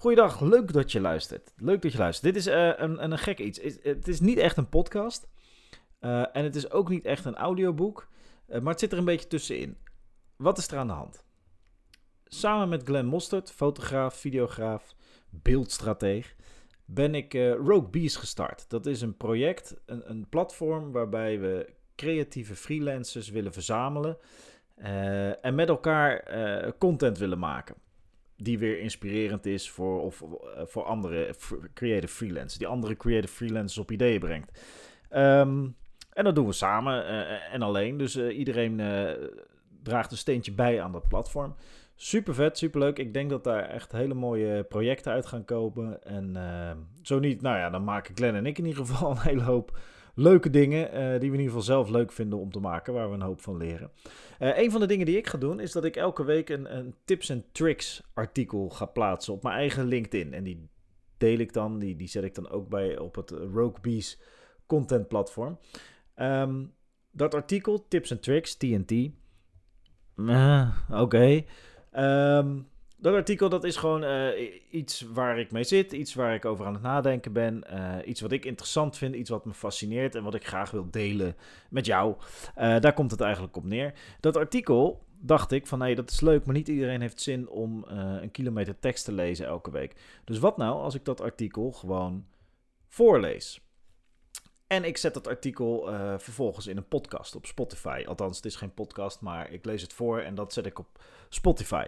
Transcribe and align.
Goeiedag, 0.00 0.40
leuk 0.40 0.72
dat 0.72 0.92
je 0.92 1.00
luistert. 1.00 1.52
Leuk 1.56 1.82
dat 1.82 1.92
je 1.92 1.98
luistert. 1.98 2.34
Dit 2.34 2.46
is 2.46 2.52
uh, 2.52 2.72
een, 2.76 3.04
een, 3.04 3.18
gek 3.18 3.38
iets. 3.38 3.60
Het 3.82 4.08
is 4.08 4.20
niet 4.20 4.38
echt 4.38 4.56
een 4.56 4.68
podcast. 4.68 5.28
Uh, 6.00 6.36
en 6.36 6.44
het 6.44 6.56
is 6.56 6.70
ook 6.70 6.88
niet 6.88 7.04
echt 7.04 7.24
een 7.24 7.36
audioboek. 7.36 8.08
Uh, 8.48 8.60
maar 8.60 8.70
het 8.70 8.80
zit 8.80 8.92
er 8.92 8.98
een 8.98 9.04
beetje 9.04 9.26
tussenin. 9.26 9.76
Wat 10.36 10.58
is 10.58 10.68
er 10.68 10.78
aan 10.78 10.86
de 10.86 10.92
hand? 10.92 11.24
Samen 12.24 12.68
met 12.68 12.82
Glenn 12.82 13.06
Mostert, 13.06 13.52
fotograaf, 13.52 14.14
videograaf, 14.14 14.94
beeldstrateeg, 15.30 16.36
ben 16.84 17.14
ik 17.14 17.32
Rogue 17.34 17.88
Bees 17.88 18.16
gestart. 18.16 18.70
Dat 18.70 18.86
is 18.86 19.00
een 19.00 19.16
project, 19.16 19.76
een, 19.86 20.10
een 20.10 20.28
platform 20.28 20.92
waarbij 20.92 21.40
we 21.40 21.72
creatieve 21.96 22.56
freelancers 22.56 23.28
willen 23.28 23.52
verzamelen. 23.52 24.18
en 25.40 25.54
met 25.54 25.68
elkaar 25.68 26.24
content 26.78 27.18
willen 27.18 27.38
maken 27.38 27.74
die 28.42 28.58
weer 28.58 28.80
inspirerend 28.80 29.46
is 29.46 29.70
voor, 29.70 30.00
of, 30.00 30.22
eh, 30.22 30.62
voor 30.64 30.84
andere 30.84 31.34
creative 31.74 32.14
freelancers. 32.14 32.58
Die 32.58 32.66
andere 32.66 32.96
creative 32.96 33.34
freelancers 33.34 33.78
op 33.78 33.90
ideeën 33.90 34.20
brengt. 34.20 34.60
Ehm, 35.08 35.68
en 36.12 36.24
dat 36.24 36.34
doen 36.34 36.46
we 36.46 36.52
samen 36.52 37.04
uh, 37.04 37.54
en 37.54 37.62
alleen. 37.62 37.96
Dus 37.96 38.16
uh, 38.16 38.38
iedereen 38.38 38.80
draagt 39.82 40.10
een 40.10 40.16
steentje 40.16 40.52
bij 40.52 40.82
aan 40.82 40.92
dat 40.92 41.08
platform. 41.08 41.54
Super 41.94 42.34
vet, 42.34 42.58
super 42.58 42.80
leuk. 42.80 42.98
Ik 42.98 43.14
denk 43.14 43.30
dat 43.30 43.44
daar 43.44 43.68
echt 43.68 43.92
hele 43.92 44.14
mooie 44.14 44.64
projecten 44.64 45.12
uit 45.12 45.26
gaan 45.26 45.44
komen. 45.44 46.04
En 46.04 46.36
zo 47.02 47.18
niet, 47.18 47.42
nou 47.42 47.56
ja, 47.56 47.70
dan 47.70 47.84
maken 47.84 48.16
Glenn 48.16 48.36
en 48.36 48.46
ik 48.46 48.58
in 48.58 48.66
ieder 48.66 48.86
geval 48.86 49.10
een 49.10 49.20
hele 49.20 49.42
hoop 49.42 49.78
leuke 50.14 50.50
dingen 50.50 50.86
uh, 50.86 51.00
die 51.00 51.08
we 51.08 51.14
in 51.16 51.22
ieder 51.22 51.46
geval 51.46 51.62
zelf 51.62 51.88
leuk 51.88 52.12
vinden 52.12 52.38
om 52.38 52.50
te 52.50 52.60
maken, 52.60 52.92
waar 52.92 53.08
we 53.08 53.14
een 53.14 53.22
hoop 53.22 53.40
van 53.40 53.56
leren. 53.56 53.90
Uh, 54.40 54.58
een 54.58 54.70
van 54.70 54.80
de 54.80 54.86
dingen 54.86 55.06
die 55.06 55.16
ik 55.16 55.26
ga 55.26 55.38
doen 55.38 55.60
is 55.60 55.72
dat 55.72 55.84
ik 55.84 55.96
elke 55.96 56.24
week 56.24 56.48
een, 56.48 56.76
een 56.76 56.94
tips 57.04 57.28
en 57.28 57.44
tricks 57.52 58.02
artikel 58.14 58.68
ga 58.68 58.86
plaatsen 58.86 59.32
op 59.32 59.42
mijn 59.42 59.54
eigen 59.54 59.86
LinkedIn. 59.86 60.34
En 60.34 60.44
die 60.44 60.68
deel 61.16 61.38
ik 61.38 61.52
dan, 61.52 61.78
die, 61.78 61.96
die 61.96 62.08
zet 62.08 62.24
ik 62.24 62.34
dan 62.34 62.50
ook 62.50 62.68
bij 62.68 62.98
op 62.98 63.14
het 63.14 63.30
Rogue 63.30 63.80
Bees 63.80 64.20
content 64.66 65.08
platform. 65.08 65.58
Um, 66.16 66.72
dat 67.10 67.34
artikel, 67.34 67.88
tips 67.88 68.10
en 68.10 68.20
tricks, 68.20 68.56
TNT. 68.56 68.90
Uh, 70.16 70.68
Oké. 70.90 71.00
Okay. 71.00 71.46
Um, 72.38 72.68
dat 73.00 73.14
artikel 73.14 73.48
dat 73.48 73.64
is 73.64 73.76
gewoon 73.76 74.04
uh, 74.04 74.52
iets 74.70 75.00
waar 75.00 75.38
ik 75.38 75.52
mee 75.52 75.64
zit, 75.64 75.92
iets 75.92 76.14
waar 76.14 76.34
ik 76.34 76.44
over 76.44 76.66
aan 76.66 76.72
het 76.72 76.82
nadenken 76.82 77.32
ben, 77.32 77.64
uh, 77.70 77.96
iets 78.04 78.20
wat 78.20 78.32
ik 78.32 78.44
interessant 78.44 78.96
vind, 78.96 79.14
iets 79.14 79.30
wat 79.30 79.44
me 79.44 79.54
fascineert 79.54 80.14
en 80.14 80.22
wat 80.22 80.34
ik 80.34 80.46
graag 80.46 80.70
wil 80.70 80.90
delen 80.90 81.36
met 81.70 81.86
jou. 81.86 82.14
Uh, 82.58 82.78
daar 82.80 82.92
komt 82.92 83.10
het 83.10 83.20
eigenlijk 83.20 83.56
op 83.56 83.64
neer. 83.64 83.94
Dat 84.20 84.36
artikel 84.36 85.04
dacht 85.18 85.52
ik 85.52 85.66
van 85.66 85.78
nee, 85.78 85.94
dat 85.94 86.10
is 86.10 86.20
leuk, 86.20 86.44
maar 86.44 86.54
niet 86.54 86.68
iedereen 86.68 87.00
heeft 87.00 87.20
zin 87.20 87.48
om 87.48 87.84
een 87.88 88.30
kilometer 88.30 88.78
tekst 88.78 89.04
te 89.04 89.12
lezen 89.12 89.46
elke 89.46 89.70
week. 89.70 89.94
Dus 90.24 90.38
wat 90.38 90.56
nou 90.56 90.80
als 90.82 90.94
ik 90.94 91.04
dat 91.04 91.20
artikel 91.20 91.72
gewoon 91.72 92.26
voorlees? 92.88 93.60
En 94.66 94.84
ik 94.84 94.96
zet 94.96 95.14
dat 95.14 95.28
artikel 95.28 95.88
vervolgens 96.18 96.66
in 96.66 96.76
een 96.76 96.88
podcast 96.88 97.34
op 97.34 97.46
Spotify. 97.46 98.04
Althans, 98.06 98.36
het 98.36 98.46
is 98.46 98.56
geen 98.56 98.74
podcast, 98.74 99.20
maar 99.20 99.50
ik 99.50 99.64
lees 99.64 99.82
het 99.82 99.92
voor 99.92 100.20
en 100.20 100.34
dat 100.34 100.52
zet 100.52 100.66
ik 100.66 100.78
op 100.78 101.02
Spotify. 101.28 101.86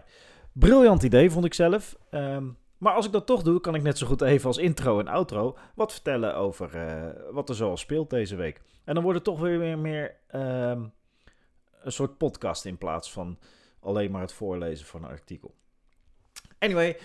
Briljant 0.52 1.02
idee, 1.02 1.30
vond 1.30 1.44
ik 1.44 1.54
zelf. 1.54 1.96
Um, 2.10 2.56
maar 2.78 2.94
als 2.94 3.06
ik 3.06 3.12
dat 3.12 3.26
toch 3.26 3.42
doe, 3.42 3.60
kan 3.60 3.74
ik 3.74 3.82
net 3.82 3.98
zo 3.98 4.06
goed 4.06 4.20
even 4.20 4.46
als 4.46 4.58
intro 4.58 5.00
en 5.00 5.08
outro 5.08 5.56
wat 5.74 5.92
vertellen 5.92 6.34
over 6.36 6.74
uh, 6.74 7.32
wat 7.32 7.48
er 7.48 7.54
zoal 7.54 7.76
speelt 7.76 8.10
deze 8.10 8.36
week. 8.36 8.60
En 8.84 8.94
dan 8.94 9.02
wordt 9.02 9.18
het 9.18 9.26
toch 9.26 9.40
weer 9.40 9.58
meer, 9.58 9.78
meer 9.78 10.16
um, 10.34 10.92
een 11.82 11.92
soort 11.92 12.16
podcast 12.16 12.64
in 12.64 12.78
plaats 12.78 13.12
van 13.12 13.38
alleen 13.80 14.10
maar 14.10 14.20
het 14.20 14.32
voorlezen 14.32 14.86
van 14.86 15.04
een 15.04 15.10
artikel. 15.10 15.54
Anyway, 16.58 16.96
uh, 16.98 17.00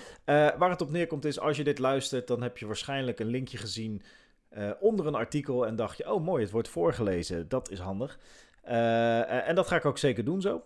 waar 0.57 0.69
het 0.69 0.81
op 0.81 0.91
neerkomt 0.91 1.25
is, 1.25 1.39
als 1.39 1.57
je 1.57 1.63
dit 1.63 1.79
luistert, 1.79 2.27
dan 2.27 2.41
heb 2.41 2.57
je 2.57 2.65
waarschijnlijk 2.65 3.19
een 3.19 3.27
linkje 3.27 3.57
gezien 3.57 4.01
uh, 4.57 4.71
onder 4.79 5.07
een 5.07 5.15
artikel 5.15 5.67
en 5.67 5.75
dacht 5.75 5.97
je, 5.97 6.13
oh 6.13 6.23
mooi, 6.23 6.43
het 6.43 6.51
wordt 6.51 6.69
voorgelezen, 6.69 7.49
dat 7.49 7.69
is 7.69 7.79
handig. 7.79 8.19
en 8.61 9.55
dat 9.55 9.67
ga 9.67 9.75
ik 9.75 9.85
ook 9.85 9.97
zeker 9.97 10.23
doen 10.23 10.41
zo. 10.41 10.63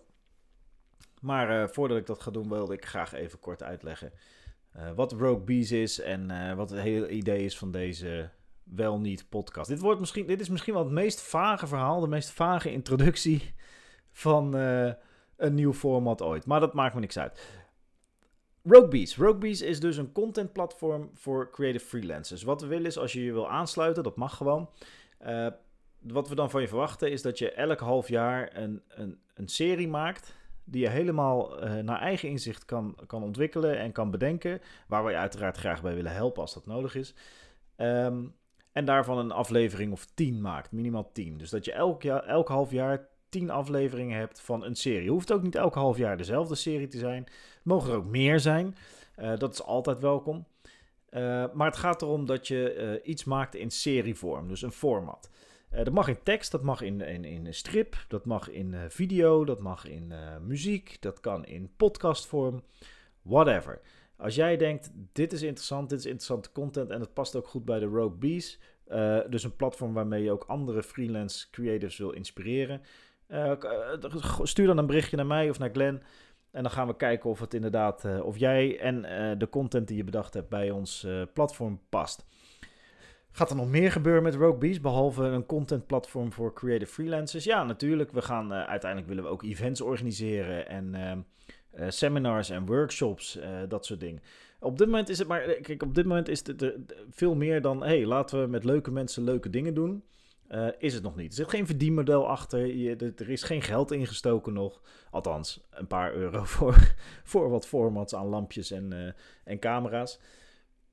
Maar 1.22 1.62
uh, 1.62 1.68
voordat 1.68 1.98
ik 1.98 2.06
dat 2.06 2.22
ga 2.22 2.30
doen, 2.30 2.48
wilde 2.48 2.74
ik 2.74 2.86
graag 2.86 3.12
even 3.12 3.38
kort 3.38 3.62
uitleggen 3.62 4.12
uh, 4.76 4.90
wat 4.94 5.12
Rogue 5.12 5.44
Bees 5.44 5.72
is 5.72 6.00
en 6.00 6.30
uh, 6.30 6.54
wat 6.54 6.70
het 6.70 6.80
hele 6.80 7.08
idee 7.08 7.44
is 7.44 7.58
van 7.58 7.70
deze 7.70 8.30
wel 8.62 8.98
niet 8.98 9.28
podcast. 9.28 9.68
Dit, 9.68 9.80
wordt 9.80 10.00
misschien, 10.00 10.26
dit 10.26 10.40
is 10.40 10.48
misschien 10.48 10.74
wel 10.74 10.84
het 10.84 10.92
meest 10.92 11.20
vage 11.20 11.66
verhaal, 11.66 12.00
de 12.00 12.08
meest 12.08 12.30
vage 12.30 12.72
introductie 12.72 13.54
van 14.12 14.54
een 15.36 15.54
nieuw 15.54 15.72
format 15.72 16.22
ooit. 16.22 16.46
Maar 16.46 16.60
dat 16.60 16.74
maakt 16.74 16.94
me 16.94 17.00
niks 17.00 17.18
uit. 17.18 17.60
Rogue 18.62 18.88
Bees. 18.88 19.16
Rogue 19.16 19.38
Bees 19.38 19.62
is 19.62 19.80
dus 19.80 19.96
een 19.96 20.12
content 20.12 20.52
platform 20.52 21.10
voor 21.14 21.50
creative 21.50 21.84
freelancers. 21.84 22.42
Wat 22.42 22.60
we 22.60 22.66
willen 22.66 22.86
is, 22.86 22.98
als 22.98 23.12
je 23.12 23.24
je 23.24 23.32
wil 23.32 23.50
aansluiten, 23.50 24.02
dat 24.02 24.16
mag 24.16 24.36
gewoon. 24.36 24.70
wat 26.00 26.28
we 26.28 26.34
dan 26.34 26.50
van 26.50 26.60
je 26.60 26.68
verwachten 26.68 27.10
is 27.10 27.22
dat 27.22 27.38
je 27.38 27.52
elk 27.52 27.80
half 27.80 28.08
jaar 28.08 28.56
een, 28.56 28.82
een, 28.88 29.20
een 29.34 29.48
serie 29.48 29.88
maakt 29.88 30.34
die 30.72 30.82
je 30.82 30.88
helemaal 30.88 31.64
uh, 31.64 31.74
naar 31.74 32.00
eigen 32.00 32.28
inzicht 32.28 32.64
kan, 32.64 32.96
kan 33.06 33.22
ontwikkelen 33.22 33.78
en 33.78 33.92
kan 33.92 34.10
bedenken. 34.10 34.60
Waar 34.86 35.04
wij 35.04 35.16
uiteraard 35.16 35.56
graag 35.56 35.82
bij 35.82 35.94
willen 35.94 36.12
helpen 36.12 36.42
als 36.42 36.54
dat 36.54 36.66
nodig 36.66 36.94
is. 36.94 37.14
Um, 37.76 38.34
en 38.72 38.84
daarvan 38.84 39.18
een 39.18 39.30
aflevering 39.30 39.92
of 39.92 40.06
tien 40.14 40.40
maakt, 40.40 40.72
minimaal 40.72 41.12
tien. 41.12 41.38
Dus 41.38 41.50
dat 41.50 41.64
je 41.64 41.72
elk, 41.72 42.02
jaar, 42.02 42.24
elk 42.24 42.48
half 42.48 42.70
jaar 42.70 43.08
tien 43.28 43.50
afleveringen 43.50 44.18
hebt 44.18 44.40
van 44.40 44.64
een 44.64 44.76
serie. 44.76 45.10
Hoeft 45.10 45.32
ook 45.32 45.42
niet 45.42 45.54
elk 45.54 45.74
half 45.74 45.96
jaar 45.96 46.16
dezelfde 46.16 46.54
serie 46.54 46.88
te 46.88 46.98
zijn. 46.98 47.26
Mogen 47.62 47.90
er 47.90 47.96
ook 47.96 48.04
meer 48.04 48.40
zijn. 48.40 48.76
Uh, 49.18 49.36
dat 49.36 49.52
is 49.52 49.62
altijd 49.62 49.98
welkom. 50.00 50.46
Uh, 51.10 51.44
maar 51.52 51.66
het 51.66 51.76
gaat 51.76 52.02
erom 52.02 52.26
dat 52.26 52.48
je 52.48 53.00
iets 53.04 53.24
maakt 53.24 53.54
in 53.54 53.70
serievorm, 53.70 54.48
dus 54.48 54.62
een 54.62 54.72
format. 54.72 55.30
Uh, 55.72 55.84
dat 55.84 55.92
mag 55.92 56.08
in 56.08 56.22
tekst, 56.22 56.50
dat 56.50 56.62
mag 56.62 56.80
in, 56.80 57.00
in, 57.00 57.24
in 57.24 57.54
strip, 57.54 58.04
dat 58.08 58.24
mag 58.24 58.50
in 58.50 58.72
uh, 58.72 58.80
video, 58.88 59.44
dat 59.44 59.60
mag 59.60 59.86
in 59.86 60.10
uh, 60.10 60.18
muziek, 60.40 60.96
dat 61.00 61.20
kan 61.20 61.44
in 61.44 61.70
podcastvorm, 61.76 62.62
whatever. 63.22 63.80
Als 64.16 64.34
jij 64.34 64.56
denkt, 64.56 64.90
dit 65.12 65.32
is 65.32 65.42
interessant, 65.42 65.88
dit 65.88 65.98
is 65.98 66.04
interessante 66.04 66.52
content 66.52 66.90
en 66.90 67.00
het 67.00 67.14
past 67.14 67.36
ook 67.36 67.46
goed 67.46 67.64
bij 67.64 67.78
de 67.78 67.86
Rogue 67.86 68.18
Bees, 68.18 68.58
dus 69.28 69.44
een 69.44 69.56
platform 69.56 69.92
waarmee 69.92 70.22
je 70.22 70.30
ook 70.30 70.44
andere 70.44 70.82
freelance 70.82 71.50
creators 71.50 71.98
wil 71.98 72.10
inspireren, 72.10 72.80
stuur 74.42 74.66
dan 74.66 74.78
een 74.78 74.86
berichtje 74.86 75.16
naar 75.16 75.26
mij 75.26 75.50
of 75.50 75.58
naar 75.58 75.70
Glenn. 75.70 76.02
En 76.50 76.62
dan 76.62 76.72
gaan 76.72 76.86
we 76.86 76.96
kijken 76.96 77.30
of 77.30 77.40
het 77.40 77.54
inderdaad, 77.54 78.20
of 78.22 78.38
jij 78.38 78.78
en 78.80 79.02
de 79.38 79.48
content 79.48 79.88
die 79.88 79.96
je 79.96 80.04
bedacht 80.04 80.34
hebt 80.34 80.48
bij 80.48 80.70
ons 80.70 81.06
platform 81.32 81.80
past. 81.88 82.24
Gaat 83.34 83.50
er 83.50 83.56
nog 83.56 83.68
meer 83.68 83.92
gebeuren 83.92 84.22
met 84.22 84.34
Rogue 84.34 84.58
Bees, 84.58 84.80
behalve 84.80 85.22
een 85.22 85.46
contentplatform 85.46 86.32
voor 86.32 86.52
creative 86.52 86.92
freelancers? 86.92 87.44
Ja, 87.44 87.64
natuurlijk. 87.64 88.10
We 88.10 88.22
gaan 88.22 88.52
uh, 88.52 88.64
uiteindelijk 88.64 89.08
willen 89.08 89.24
we 89.24 89.30
ook 89.30 89.42
events 89.42 89.80
organiseren 89.80 90.68
en 90.68 90.94
uh, 90.94 91.12
uh, 91.82 91.90
seminars 91.90 92.50
en 92.50 92.66
workshops, 92.66 93.38
dat 93.68 93.86
soort 93.86 94.00
dingen. 94.00 94.22
Op 94.60 94.78
dit 94.78 94.86
moment 94.86 95.08
is 95.08 95.18
het 95.18 95.28
maar, 95.28 95.40
kijk, 95.40 95.82
op 95.82 95.94
dit 95.94 96.04
moment 96.04 96.28
is 96.28 96.46
het 96.46 96.74
veel 97.10 97.34
meer 97.34 97.60
dan, 97.60 97.82
hey, 97.82 98.06
laten 98.06 98.40
we 98.40 98.46
met 98.46 98.64
leuke 98.64 98.90
mensen 98.90 99.24
leuke 99.24 99.50
dingen 99.50 99.74
doen. 99.74 100.04
is 100.78 100.94
het 100.94 101.02
nog 101.02 101.16
niet. 101.16 101.30
Er 101.30 101.36
zit 101.36 101.48
geen 101.48 101.66
verdienmodel 101.66 102.28
achter. 102.28 102.66
Je, 102.66 103.12
er 103.16 103.30
is 103.30 103.42
geen 103.42 103.62
geld 103.62 103.92
ingestoken 103.92 104.52
nog. 104.52 104.80
Althans, 105.10 105.60
een 105.70 105.86
paar 105.86 106.14
euro 106.14 106.44
voor, 106.54 106.94
voor 107.24 107.50
wat 107.50 107.66
formats 107.66 108.14
aan 108.14 108.26
lampjes 108.26 108.70
en, 108.70 109.14
en 109.44 109.58
camera's. 109.58 110.18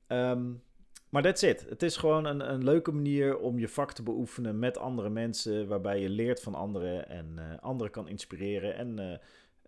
Um, 0.08 0.62
maar 1.10 1.22
that's 1.22 1.42
it. 1.42 1.66
Het 1.68 1.82
is 1.82 1.96
gewoon 1.96 2.24
een, 2.24 2.52
een 2.52 2.64
leuke 2.64 2.92
manier 2.92 3.38
om 3.38 3.58
je 3.58 3.68
vak 3.68 3.92
te 3.92 4.02
beoefenen 4.02 4.58
met 4.58 4.78
andere 4.78 5.08
mensen, 5.08 5.68
waarbij 5.68 6.00
je 6.00 6.08
leert 6.08 6.42
van 6.42 6.54
anderen 6.54 7.08
en 7.08 7.34
uh, 7.38 7.44
anderen 7.60 7.92
kan 7.92 8.08
inspireren 8.08 8.74
en, 8.74 9.00
uh, 9.00 9.04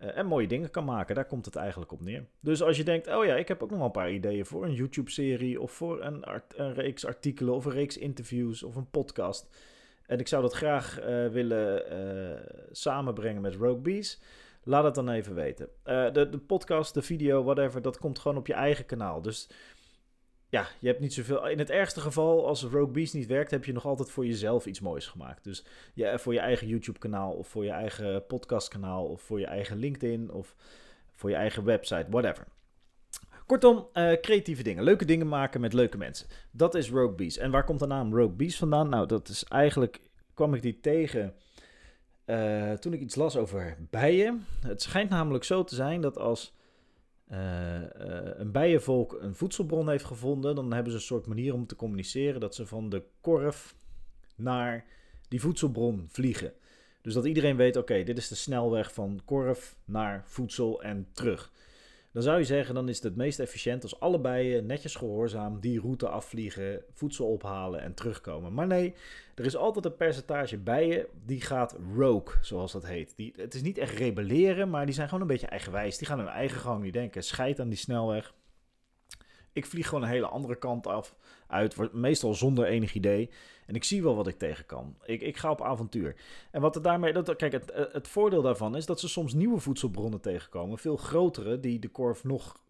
uh, 0.07 0.17
en 0.17 0.25
mooie 0.25 0.47
dingen 0.47 0.71
kan 0.71 0.85
maken. 0.85 1.15
Daar 1.15 1.25
komt 1.25 1.45
het 1.45 1.55
eigenlijk 1.55 1.91
op 1.91 2.01
neer. 2.01 2.25
Dus 2.39 2.61
als 2.61 2.77
je 2.77 2.83
denkt, 2.83 3.07
oh 3.07 3.25
ja, 3.25 3.35
ik 3.35 3.47
heb 3.47 3.63
ook 3.63 3.69
nog 3.69 3.77
wel 3.77 3.87
een 3.87 3.93
paar 3.93 4.11
ideeën 4.11 4.45
voor 4.45 4.65
een 4.65 4.73
YouTube-serie 4.73 5.61
of 5.61 5.71
voor 5.71 6.03
een, 6.03 6.23
een, 6.55 6.73
reeks 6.73 7.05
artikelen 7.05 7.53
of 7.53 7.65
een 7.65 7.71
reeks 7.71 7.97
interviews 7.97 8.63
of 8.63 8.75
een 8.75 8.89
podcast. 8.89 9.47
En 10.05 10.19
ik 10.19 10.27
zou 10.27 10.41
dat 10.41 10.53
graag 10.53 10.99
willen 11.31 11.83
samenbrengen 12.71 13.41
met 13.41 13.55
Rogue 13.55 13.81
Bees. 13.81 14.21
Laat 14.63 14.83
het 14.83 14.95
dan 14.95 15.09
even 15.09 15.35
weten. 15.35 15.69
de, 15.83 16.27
de 16.31 16.37
podcast, 16.47 16.93
de 16.93 17.01
video, 17.01 17.43
whatever, 17.43 17.81
dat 17.81 17.97
komt 17.97 18.19
gewoon 18.19 18.37
op 18.37 18.47
je 18.47 18.53
eigen 18.53 18.85
kanaal. 18.85 19.21
Dus 19.21 19.49
ja, 20.53 20.67
je 20.79 20.87
hebt 20.87 20.99
niet 20.99 21.13
zoveel. 21.13 21.47
In 21.47 21.59
het 21.59 21.69
ergste 21.69 22.01
geval, 22.01 22.47
als 22.47 22.63
Rogue 22.63 22.87
Beast 22.87 23.13
niet 23.13 23.27
werkt, 23.27 23.51
heb 23.51 23.65
je 23.65 23.73
nog 23.73 23.85
altijd 23.85 24.09
voor 24.09 24.25
jezelf 24.25 24.65
iets 24.65 24.79
moois 24.79 25.07
gemaakt. 25.07 25.43
Dus 25.43 25.65
ja, 25.93 26.17
voor 26.17 26.33
je 26.33 26.39
eigen 26.39 26.67
YouTube-kanaal, 26.67 27.33
of 27.33 27.47
voor 27.47 27.63
je 27.63 27.71
eigen 27.71 28.25
podcast-kanaal, 28.25 29.05
of 29.05 29.21
voor 29.21 29.39
je 29.39 29.45
eigen 29.45 29.77
LinkedIn, 29.77 30.31
of 30.31 30.55
voor 31.11 31.29
je 31.29 31.35
eigen 31.35 31.63
website, 31.63 32.05
whatever. 32.09 32.45
Kortom, 33.45 33.87
uh, 33.93 34.13
creatieve 34.13 34.63
dingen. 34.63 34.83
Leuke 34.83 35.05
dingen 35.05 35.27
maken 35.27 35.61
met 35.61 35.73
leuke 35.73 35.97
mensen. 35.97 36.27
Dat 36.51 36.75
is 36.75 36.89
Rogue 36.89 37.15
Beast. 37.15 37.37
En 37.37 37.51
waar 37.51 37.63
komt 37.63 37.79
de 37.79 37.87
naam 37.87 38.15
Rogue 38.15 38.35
Beast 38.35 38.57
vandaan? 38.57 38.89
Nou, 38.89 39.07
dat 39.07 39.27
is 39.27 39.43
eigenlijk. 39.43 39.99
kwam 40.33 40.53
ik 40.53 40.61
die 40.61 40.79
tegen. 40.79 41.33
Uh, 42.25 42.71
toen 42.71 42.93
ik 42.93 42.99
iets 42.99 43.15
las 43.15 43.37
over 43.37 43.77
bijen. 43.89 44.45
Het 44.59 44.81
schijnt 44.81 45.09
namelijk 45.09 45.43
zo 45.43 45.63
te 45.63 45.75
zijn 45.75 46.01
dat 46.01 46.17
als 46.17 46.53
een 48.37 48.51
bijenvolk 48.51 49.17
een 49.21 49.35
voedselbron 49.35 49.89
heeft 49.89 50.05
gevonden, 50.05 50.55
dan 50.55 50.73
hebben 50.73 50.91
ze 50.91 50.97
een 50.97 51.03
soort 51.03 51.27
manier 51.27 51.53
om 51.53 51.67
te 51.67 51.75
communiceren 51.75 52.39
dat 52.39 52.55
ze 52.55 52.65
van 52.65 52.89
de 52.89 53.03
korf 53.21 53.75
naar 54.35 54.85
die 55.27 55.41
voedselbron 55.41 56.07
vliegen. 56.11 56.53
Dus 57.01 57.13
dat 57.13 57.25
iedereen 57.25 57.55
weet, 57.55 57.77
oké, 57.77 58.03
dit 58.03 58.17
is 58.17 58.27
de 58.27 58.35
snelweg 58.35 58.93
van 58.93 59.21
korf 59.25 59.75
naar 59.85 60.23
voedsel 60.25 60.83
en 60.83 61.07
terug. 61.13 61.51
Dan 62.13 62.23
zou 62.23 62.37
je 62.37 62.43
zeggen, 62.43 62.75
dan 62.75 62.89
is 62.89 62.95
het 62.95 63.03
het 63.03 63.15
meest 63.15 63.39
efficiënt 63.39 63.83
als 63.83 63.99
allebei 63.99 64.61
netjes 64.61 64.95
gehoorzaam 64.95 65.59
die 65.59 65.79
route 65.79 66.07
afvliegen, 66.07 66.83
voedsel 66.93 67.27
ophalen 67.27 67.81
en 67.81 67.93
terugkomen. 67.93 68.53
Maar 68.53 68.67
nee, 68.67 68.93
er 69.35 69.45
is 69.45 69.55
altijd 69.55 69.85
een 69.85 69.95
percentage 69.95 70.57
bijen 70.57 71.05
die 71.25 71.41
gaat 71.41 71.77
rogue, 71.95 72.35
zoals 72.41 72.71
dat 72.71 72.85
heet. 72.85 73.13
Die, 73.15 73.33
het 73.35 73.53
is 73.53 73.61
niet 73.61 73.77
echt 73.77 73.97
rebelleren, 73.97 74.69
maar 74.69 74.85
die 74.85 74.95
zijn 74.95 75.07
gewoon 75.07 75.21
een 75.21 75.29
beetje 75.29 75.47
eigenwijs. 75.47 75.97
Die 75.97 76.07
gaan 76.07 76.19
hun 76.19 76.27
eigen 76.27 76.59
gang 76.59 76.83
niet 76.83 76.93
denken. 76.93 77.23
Scheid 77.23 77.59
aan 77.59 77.69
die 77.69 77.77
snelweg. 77.77 78.33
Ik 79.53 79.65
vlieg 79.65 79.87
gewoon 79.87 80.03
een 80.03 80.09
hele 80.09 80.27
andere 80.27 80.55
kant 80.55 80.87
af, 80.87 81.15
uit, 81.53 81.93
meestal 81.93 82.33
zonder 82.33 82.65
enig 82.65 82.93
idee. 82.93 83.29
En 83.65 83.75
ik 83.75 83.83
zie 83.83 84.03
wel 84.03 84.15
wat 84.15 84.27
ik 84.27 84.37
tegen 84.37 84.65
kan. 84.65 84.95
Ik, 85.05 85.21
ik 85.21 85.37
ga 85.37 85.51
op 85.51 85.61
avontuur. 85.61 86.15
En 86.51 86.61
wat 86.61 86.75
er 86.75 86.81
daarmee. 86.81 87.13
Dat, 87.13 87.35
kijk, 87.35 87.51
het, 87.51 87.71
het 87.91 88.07
voordeel 88.07 88.41
daarvan 88.41 88.75
is 88.75 88.85
dat 88.85 88.99
ze 88.99 89.07
soms 89.07 89.33
nieuwe 89.33 89.59
voedselbronnen 89.59 90.21
tegenkomen. 90.21 90.77
Veel 90.77 90.97
grotere, 90.97 91.59
die 91.59 91.79
de 91.79 91.87
korf 91.87 92.23
nog 92.23 92.61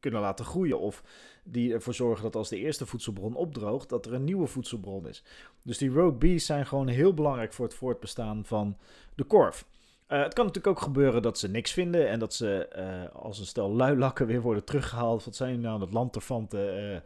kunnen 0.00 0.20
laten 0.20 0.44
groeien. 0.44 0.80
Of 0.80 1.02
die 1.44 1.72
ervoor 1.72 1.94
zorgen 1.94 2.22
dat 2.22 2.36
als 2.36 2.48
de 2.48 2.58
eerste 2.58 2.86
voedselbron 2.86 3.34
opdroogt, 3.34 3.88
dat 3.88 4.06
er 4.06 4.12
een 4.12 4.24
nieuwe 4.24 4.46
voedselbron 4.46 5.08
is. 5.08 5.22
Dus 5.62 5.78
die 5.78 5.90
rogue 5.90 6.12
bees 6.12 6.46
zijn 6.46 6.66
gewoon 6.66 6.88
heel 6.88 7.14
belangrijk 7.14 7.52
voor 7.52 7.64
het 7.64 7.74
voortbestaan 7.74 8.44
van 8.44 8.76
de 9.14 9.24
korf. 9.24 9.66
Uh, 10.08 10.22
het 10.22 10.34
kan 10.34 10.46
natuurlijk 10.46 10.76
ook 10.76 10.82
gebeuren 10.82 11.22
dat 11.22 11.38
ze 11.38 11.48
niks 11.48 11.72
vinden 11.72 12.08
en 12.08 12.18
dat 12.18 12.34
ze 12.34 12.68
uh, 12.76 13.22
als 13.22 13.38
een 13.38 13.46
stel 13.46 13.70
luilakken 13.70 14.26
weer 14.26 14.40
worden 14.40 14.64
teruggehaald. 14.64 15.24
Wat 15.24 15.36
zijn 15.36 15.60
nou, 15.60 15.78
dat 15.78 15.92
lanterfanten, 15.92 16.92
uh, 16.92 16.98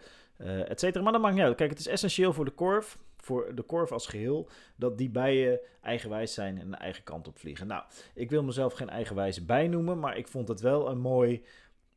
et 0.45 0.81
cetera. 0.81 1.03
Maar 1.03 1.13
dat 1.13 1.23
maakt 1.23 1.35
niet 1.35 1.45
uit. 1.45 1.57
Kijk, 1.57 1.71
het 1.71 1.79
is 1.79 1.87
essentieel 1.87 2.33
voor 2.33 2.45
de 2.45 2.51
korf 2.51 2.99
voor 3.23 3.55
de 3.55 3.63
korf 3.63 3.93
als 3.93 4.07
geheel, 4.07 4.49
dat 4.77 4.99
die 4.99 5.11
bijen 5.11 5.61
eigenwijs 5.81 6.35
zijn 6.35 6.59
en 6.59 6.67
een 6.67 6.75
eigen 6.75 7.05
kant 7.05 7.29
op 7.29 7.39
vliegen. 7.39 7.67
Nou, 7.67 7.83
ik 8.15 8.31
wil 8.31 8.43
mezelf 8.43 8.73
geen 8.73 8.91
eigenwijze 8.91 9.45
bij 9.45 9.69
noemen, 9.69 9.99
maar 9.99 10.17
ik 10.17 10.29
vond 10.29 10.49
het 10.49 10.61
wel 10.61 10.91
een, 10.91 11.01
mooi, 11.01 11.45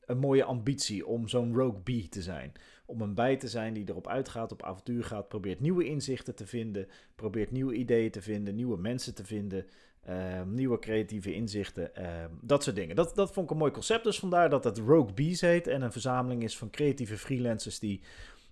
een 0.06 0.18
mooie 0.18 0.44
ambitie 0.44 1.06
om 1.06 1.28
zo'n 1.28 1.56
rogue 1.56 1.82
bee 1.84 2.10
te 2.10 2.22
zijn. 2.22 2.52
Om 2.86 3.02
een 3.02 3.14
bij 3.14 3.38
te 3.38 3.48
zijn 3.48 3.74
die 3.74 3.90
erop 3.90 4.08
uitgaat, 4.08 4.52
op 4.52 4.64
avontuur 4.64 5.04
gaat, 5.04 5.28
probeert 5.28 5.60
nieuwe 5.60 5.86
inzichten 5.86 6.36
te 6.36 6.48
vinden, 6.48 6.88
probeert 7.16 7.52
nieuwe 7.52 7.74
ideeën 7.74 8.12
te 8.12 8.22
vinden, 8.22 8.56
nieuwe 8.56 8.78
mensen 8.78 9.16
te 9.16 9.26
vinden, 9.26 9.66
ehm, 10.02 10.54
nieuwe 10.54 10.80
creatieve 10.80 11.34
inzichten, 11.34 11.96
ehm, 11.96 12.30
dat 12.42 12.64
soort 12.64 12.76
dingen. 12.76 12.96
Dat, 12.96 13.16
dat 13.16 13.34
vond 13.34 13.46
ik 13.46 13.52
een 13.52 13.58
mooi 13.58 13.72
concept, 13.72 14.04
dus 14.04 14.20
vandaar 14.20 14.50
dat 14.50 14.64
het 14.64 14.78
Rogue 14.78 15.14
Bees 15.14 15.42
heet 15.42 15.68
en 15.68 15.82
een 15.82 15.92
verzameling 15.92 16.44
is 16.44 16.58
van 16.58 16.70
creatieve 16.70 17.18
freelancers 17.18 17.80
die 17.80 18.02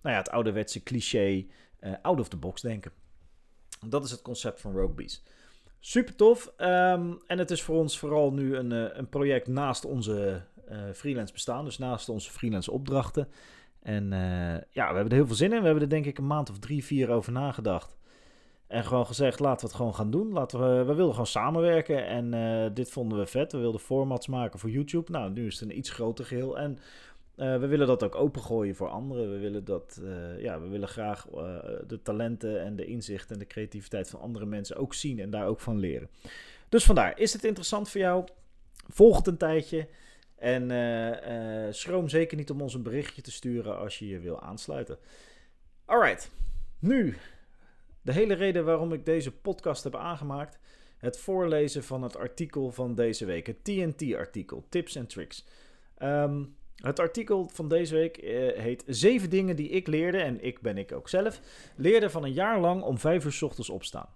nou 0.01 0.15
ja, 0.15 0.21
het 0.21 0.30
ouderwetse 0.30 0.83
cliché 0.83 1.45
uh, 1.81 1.94
out 2.01 2.19
of 2.19 2.27
the 2.27 2.38
box 2.38 2.62
denken. 2.62 2.92
Dat 3.86 4.03
is 4.03 4.12
het 4.12 4.21
concept 4.21 4.62
van 4.62 4.74
Rogue. 4.74 5.09
Super 5.80 6.15
tof. 6.15 6.53
Ehm, 6.57 7.13
en 7.27 7.38
het 7.38 7.51
is 7.51 7.62
voor 7.62 7.77
ons 7.77 8.00
vooral 8.00 8.33
nu 8.33 8.56
een, 8.56 8.71
uh, 8.71 8.86
een 8.92 9.09
project 9.09 9.48
naast 9.48 9.86
onze 9.86 10.42
uh, 10.71 10.77
freelance 10.94 11.33
bestaan. 11.33 11.65
Dus 11.65 11.77
naast 11.77 12.09
onze 12.09 12.31
freelance 12.31 12.71
opdrachten. 12.71 13.27
En 13.81 14.09
ja, 14.69 14.89
we 14.89 14.95
hebben 14.95 15.09
er 15.09 15.13
heel 15.13 15.25
veel 15.25 15.36
zin 15.36 15.53
in. 15.53 15.59
We 15.59 15.65
hebben 15.65 15.83
er 15.83 15.89
denk 15.89 16.06
ik 16.06 16.18
een 16.18 16.27
maand 16.27 16.50
of 16.50 16.59
drie, 16.59 16.83
vier 16.83 17.09
over 17.09 17.31
nagedacht. 17.31 17.98
En 18.68 18.83
gewoon 18.83 19.06
gezegd, 19.06 19.39
laten 19.39 19.59
we 19.59 19.65
het 19.65 19.75
gewoon 19.75 19.95
gaan 19.95 20.12
doen. 20.12 20.31
Laten 20.31 20.59
we, 20.59 20.83
we 20.83 20.94
wilden 20.94 21.12
gewoon 21.12 21.27
samenwerken. 21.27 22.07
En 22.07 22.74
dit 22.74 22.92
vonden 22.92 23.18
we 23.18 23.25
vet. 23.25 23.51
We 23.51 23.57
wilden 23.57 23.81
formats 23.81 24.27
maken 24.27 24.59
voor 24.59 24.69
YouTube. 24.69 25.12
Nou, 25.12 25.31
nu 25.31 25.45
is 25.45 25.59
het 25.59 25.69
een 25.69 25.77
iets 25.77 25.89
groter 25.89 26.25
geheel. 26.25 26.57
En 26.57 26.77
uh, 27.41 27.57
we 27.57 27.67
willen 27.67 27.88
dat 27.88 28.03
ook 28.03 28.15
opengooien 28.15 28.75
voor 28.75 28.88
anderen. 28.88 29.31
We 29.31 29.38
willen, 29.38 29.65
dat, 29.65 29.99
uh, 30.03 30.41
ja, 30.41 30.61
we 30.61 30.67
willen 30.67 30.88
graag 30.88 31.27
uh, 31.29 31.59
de 31.88 32.01
talenten 32.03 32.61
en 32.61 32.75
de 32.75 32.85
inzichten 32.85 33.33
en 33.33 33.39
de 33.39 33.47
creativiteit 33.47 34.09
van 34.09 34.19
andere 34.19 34.45
mensen 34.45 34.75
ook 34.75 34.93
zien 34.93 35.19
en 35.19 35.29
daar 35.29 35.47
ook 35.47 35.59
van 35.59 35.79
leren. 35.79 36.09
Dus 36.69 36.85
vandaar, 36.85 37.19
is 37.19 37.33
het 37.33 37.43
interessant 37.43 37.89
voor 37.89 38.01
jou? 38.01 38.27
Volg 38.88 39.17
het 39.17 39.27
een 39.27 39.38
tijdje. 39.38 39.88
En 40.35 41.73
schroom 41.73 42.09
zeker 42.09 42.38
niet 42.38 42.51
om 42.51 42.61
ons 42.61 42.73
een 42.73 42.83
berichtje 42.83 43.21
te 43.21 43.31
sturen 43.31 43.77
als 43.77 43.99
je 43.99 44.07
je 44.07 44.19
wil 44.19 44.41
aansluiten. 44.41 44.97
Alright, 45.85 46.31
nu 46.79 47.17
de 48.01 48.13
hele 48.13 48.33
reden 48.33 48.65
waarom 48.65 48.93
ik 48.93 49.05
deze 49.05 49.31
podcast 49.31 49.83
heb 49.83 49.95
aangemaakt. 49.95 50.59
Het 50.97 51.17
voorlezen 51.17 51.83
van 51.83 52.03
het 52.03 52.17
artikel 52.17 52.71
van 52.71 52.95
deze 52.95 53.25
week. 53.25 53.47
Het 53.47 53.63
TNT-artikel, 53.63 54.65
Tips 54.69 54.95
en 54.95 55.07
Tricks. 55.07 55.45
Um, 55.99 56.55
het 56.75 57.00
artikel 57.00 57.50
van 57.53 57.68
deze 57.68 57.95
week 57.95 58.23
uh, 58.23 58.29
heet 58.57 58.83
Zeven 58.88 59.29
dingen 59.29 59.56
die 59.56 59.69
ik 59.69 59.88
leerde, 59.88 60.18
en 60.18 60.44
ik 60.44 60.62
ben 60.62 60.77
ik 60.77 60.91
ook 60.91 61.09
zelf, 61.09 61.41
leerde 61.75 62.09
van 62.09 62.23
een 62.23 62.33
jaar 62.33 62.59
lang 62.59 62.81
om 62.81 62.97
vijf 62.97 63.25
uur 63.25 63.31
s 63.31 63.41
ochtends 63.41 63.69
opstaan. 63.69 64.09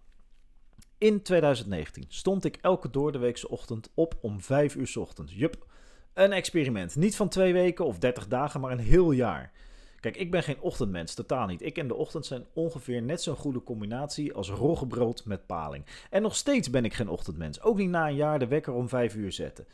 In 0.98 1.22
2019 1.22 2.06
stond 2.08 2.46
ik 2.46 2.58
elke 2.62 2.90
doordeweekse 2.90 3.50
ochtend 3.50 3.92
op 3.94 4.18
om 4.22 4.42
vijf 4.42 4.76
uur 4.76 4.88
s 4.88 4.96
ochtends. 4.96 5.34
Jup, 5.34 5.66
een 6.14 6.32
experiment. 6.32 6.96
Niet 6.96 7.16
van 7.16 7.30
twee 7.30 7.54
weken 7.54 7.86
of 7.86 8.00
dertig 8.00 8.28
dagen, 8.28 8.60
maar 8.60 8.72
een 8.72 8.80
heel 8.80 9.12
jaar. 9.12 9.52
Kijk, 10.00 10.18
ik 10.18 10.32
ben 10.32 10.44
geen 10.44 10.60
ochtendmens, 10.60 11.14
totaal 11.14 11.48
niet. 11.48 11.62
Ik 11.62 11.78
en 11.78 11.88
de 11.88 11.96
ochtend 11.96 12.26
zijn 12.26 12.46
ongeveer 12.54 13.02
net 13.02 13.22
zo'n 13.22 13.36
goede 13.36 13.64
combinatie 13.64 14.34
als 14.34 14.50
roggebrood 14.50 15.26
met 15.26 15.46
paling. 15.46 15.86
En 16.10 16.22
nog 16.22 16.36
steeds 16.36 16.70
ben 16.70 16.86
ik 16.86 16.94
geen 16.94 17.10
ochtendmens. 17.10 17.62
Ook 17.62 17.78
niet 17.78 17.90
na 17.90 18.08
een 18.08 18.16
jaar 18.16 18.40
de 18.40 18.48
wekker 18.48 18.74
om 18.74 18.90
vijf 18.90 19.16
uur 19.16 19.32
zetten. 19.32 19.66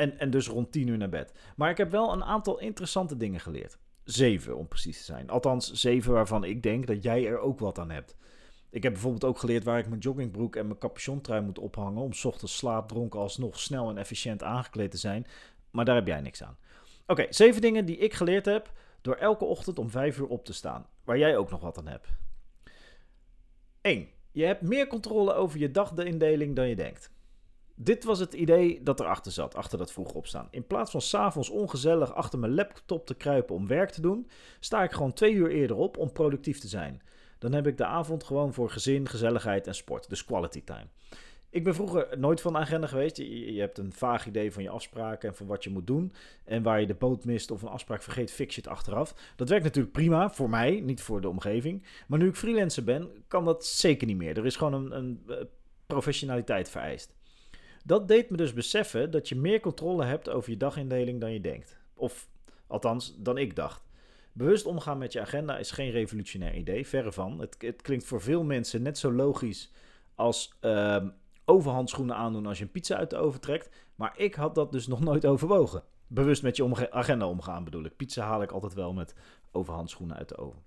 En, 0.00 0.18
en 0.18 0.30
dus 0.30 0.48
rond 0.48 0.72
10 0.72 0.86
uur 0.86 0.98
naar 0.98 1.08
bed. 1.08 1.32
Maar 1.56 1.70
ik 1.70 1.76
heb 1.76 1.90
wel 1.90 2.12
een 2.12 2.24
aantal 2.24 2.58
interessante 2.58 3.16
dingen 3.16 3.40
geleerd. 3.40 3.78
Zeven 4.04 4.56
om 4.56 4.68
precies 4.68 4.98
te 4.98 5.04
zijn. 5.04 5.30
Althans, 5.30 5.72
zeven 5.72 6.12
waarvan 6.12 6.44
ik 6.44 6.62
denk 6.62 6.86
dat 6.86 7.02
jij 7.02 7.26
er 7.26 7.38
ook 7.38 7.58
wat 7.58 7.78
aan 7.78 7.90
hebt. 7.90 8.16
Ik 8.70 8.82
heb 8.82 8.92
bijvoorbeeld 8.92 9.24
ook 9.24 9.38
geleerd 9.38 9.64
waar 9.64 9.78
ik 9.78 9.88
mijn 9.88 10.00
joggingbroek 10.00 10.56
en 10.56 10.66
mijn 10.66 10.78
capuchontrui 10.78 11.42
moet 11.42 11.58
ophangen. 11.58 12.02
om 12.02 12.10
ochtends 12.22 12.56
slaapdronken 12.56 13.20
alsnog 13.20 13.60
snel 13.60 13.88
en 13.88 13.98
efficiënt 13.98 14.42
aangekleed 14.42 14.90
te 14.90 14.96
zijn. 14.96 15.26
Maar 15.70 15.84
daar 15.84 15.94
heb 15.94 16.06
jij 16.06 16.20
niks 16.20 16.42
aan. 16.42 16.56
Oké, 17.06 17.26
zeven 17.30 17.60
dingen 17.60 17.84
die 17.84 17.96
ik 17.96 18.14
geleerd 18.14 18.44
heb 18.44 18.72
door 19.00 19.14
elke 19.14 19.44
ochtend 19.44 19.78
om 19.78 19.90
5 19.90 20.18
uur 20.18 20.26
op 20.26 20.44
te 20.44 20.52
staan. 20.52 20.86
Waar 21.04 21.18
jij 21.18 21.36
ook 21.36 21.50
nog 21.50 21.60
wat 21.60 21.78
aan 21.78 21.88
hebt. 21.88 22.08
1. 23.80 24.08
Je 24.30 24.44
hebt 24.44 24.62
meer 24.62 24.86
controle 24.86 25.34
over 25.34 25.58
je 25.58 25.70
dagindeling 25.70 26.56
dan 26.56 26.68
je 26.68 26.76
denkt. 26.76 27.10
Dit 27.82 28.04
was 28.04 28.18
het 28.18 28.32
idee 28.32 28.82
dat 28.82 29.00
erachter 29.00 29.32
zat, 29.32 29.54
achter 29.54 29.78
dat 29.78 29.92
vroeg 29.92 30.12
opstaan. 30.12 30.48
In 30.50 30.66
plaats 30.66 30.90
van 30.90 31.00
s'avonds 31.00 31.50
ongezellig 31.50 32.14
achter 32.14 32.38
mijn 32.38 32.54
laptop 32.54 33.06
te 33.06 33.14
kruipen 33.14 33.54
om 33.54 33.66
werk 33.66 33.90
te 33.90 34.00
doen, 34.00 34.28
sta 34.58 34.82
ik 34.82 34.92
gewoon 34.92 35.12
twee 35.12 35.32
uur 35.32 35.50
eerder 35.50 35.76
op 35.76 35.96
om 35.96 36.12
productief 36.12 36.58
te 36.58 36.68
zijn. 36.68 37.02
Dan 37.38 37.52
heb 37.52 37.66
ik 37.66 37.76
de 37.76 37.84
avond 37.84 38.24
gewoon 38.24 38.52
voor 38.52 38.70
gezin, 38.70 39.08
gezelligheid 39.08 39.66
en 39.66 39.74
sport, 39.74 40.08
dus 40.08 40.24
quality 40.24 40.64
time. 40.64 40.86
Ik 41.50 41.64
ben 41.64 41.74
vroeger 41.74 42.18
nooit 42.18 42.40
van 42.40 42.52
de 42.52 42.58
agenda 42.58 42.86
geweest. 42.86 43.16
Je, 43.16 43.60
hebt 43.60 43.78
een 43.78 43.92
vaag 43.92 44.26
idee 44.26 44.52
van 44.52 44.62
je 44.62 44.70
afspraken 44.70 45.28
en 45.28 45.34
van 45.34 45.46
wat 45.46 45.64
je 45.64 45.70
moet 45.70 45.86
doen. 45.86 46.12
En 46.44 46.62
waar 46.62 46.80
je 46.80 46.86
de 46.86 46.94
boot 46.94 47.24
mist 47.24 47.50
of 47.50 47.62
een 47.62 47.68
afspraak 47.68 48.02
vergeet, 48.02 48.32
fix 48.32 48.54
je 48.54 48.60
het 48.60 48.70
achteraf. 48.70 49.14
Dat 49.36 49.48
werkt 49.48 49.64
natuurlijk 49.64 49.94
prima 49.94 50.30
voor 50.30 50.50
mij, 50.50 50.80
niet 50.80 51.02
voor 51.02 51.20
de 51.20 51.28
omgeving. 51.28 51.86
Maar 52.06 52.18
nu 52.18 52.28
ik 52.28 52.36
freelancer 52.36 52.84
ben, 52.84 53.10
kan 53.28 53.44
dat 53.44 53.66
zeker 53.66 54.06
niet 54.06 54.16
meer. 54.16 54.38
Er 54.38 54.46
is 54.46 54.56
gewoon 54.56 54.74
een, 54.74 54.96
een 54.96 55.22
eh, 55.28 55.36
professionaliteit 55.86 56.68
vereist. 56.68 57.18
Dat 57.90 58.08
deed 58.08 58.30
me 58.30 58.36
dus 58.36 58.52
beseffen 58.52 59.10
dat 59.10 59.28
je 59.28 59.36
meer 59.36 59.60
controle 59.60 60.04
hebt 60.04 60.28
over 60.28 60.50
je 60.50 60.56
dagindeling 60.56 61.20
dan 61.20 61.32
je 61.32 61.40
denkt. 61.40 61.78
Of 61.94 62.28
althans, 62.66 63.14
dan 63.18 63.38
ik 63.38 63.56
dacht. 63.56 63.88
Bewust 64.32 64.66
omgaan 64.66 64.98
met 64.98 65.12
je 65.12 65.20
agenda 65.20 65.58
is 65.58 65.70
geen 65.70 65.90
revolutionair 65.90 66.54
idee, 66.54 66.86
verre 66.86 67.12
van. 67.12 67.40
Het, 67.40 67.56
het 67.58 67.82
klinkt 67.82 68.04
voor 68.04 68.20
veel 68.20 68.44
mensen 68.44 68.82
net 68.82 68.98
zo 68.98 69.12
logisch 69.12 69.72
als 70.14 70.58
uh, 70.60 71.04
overhandschoenen 71.44 72.16
aandoen 72.16 72.46
als 72.46 72.58
je 72.58 72.64
een 72.64 72.70
pizza 72.70 72.96
uit 72.96 73.10
de 73.10 73.16
oven 73.16 73.40
trekt. 73.40 73.70
Maar 73.94 74.18
ik 74.18 74.34
had 74.34 74.54
dat 74.54 74.72
dus 74.72 74.86
nog 74.94 75.00
nooit 75.00 75.26
overwogen. 75.26 75.82
Bewust 76.06 76.42
met 76.42 76.56
je 76.56 76.90
agenda 76.90 77.26
omgaan 77.26 77.64
bedoel 77.64 77.84
ik. 77.84 77.96
Pizza 77.96 78.24
haal 78.24 78.42
ik 78.42 78.52
altijd 78.52 78.74
wel 78.74 78.92
met 78.92 79.14
overhandschoenen 79.52 80.16
uit 80.16 80.28
de 80.28 80.36
oven. 80.36 80.62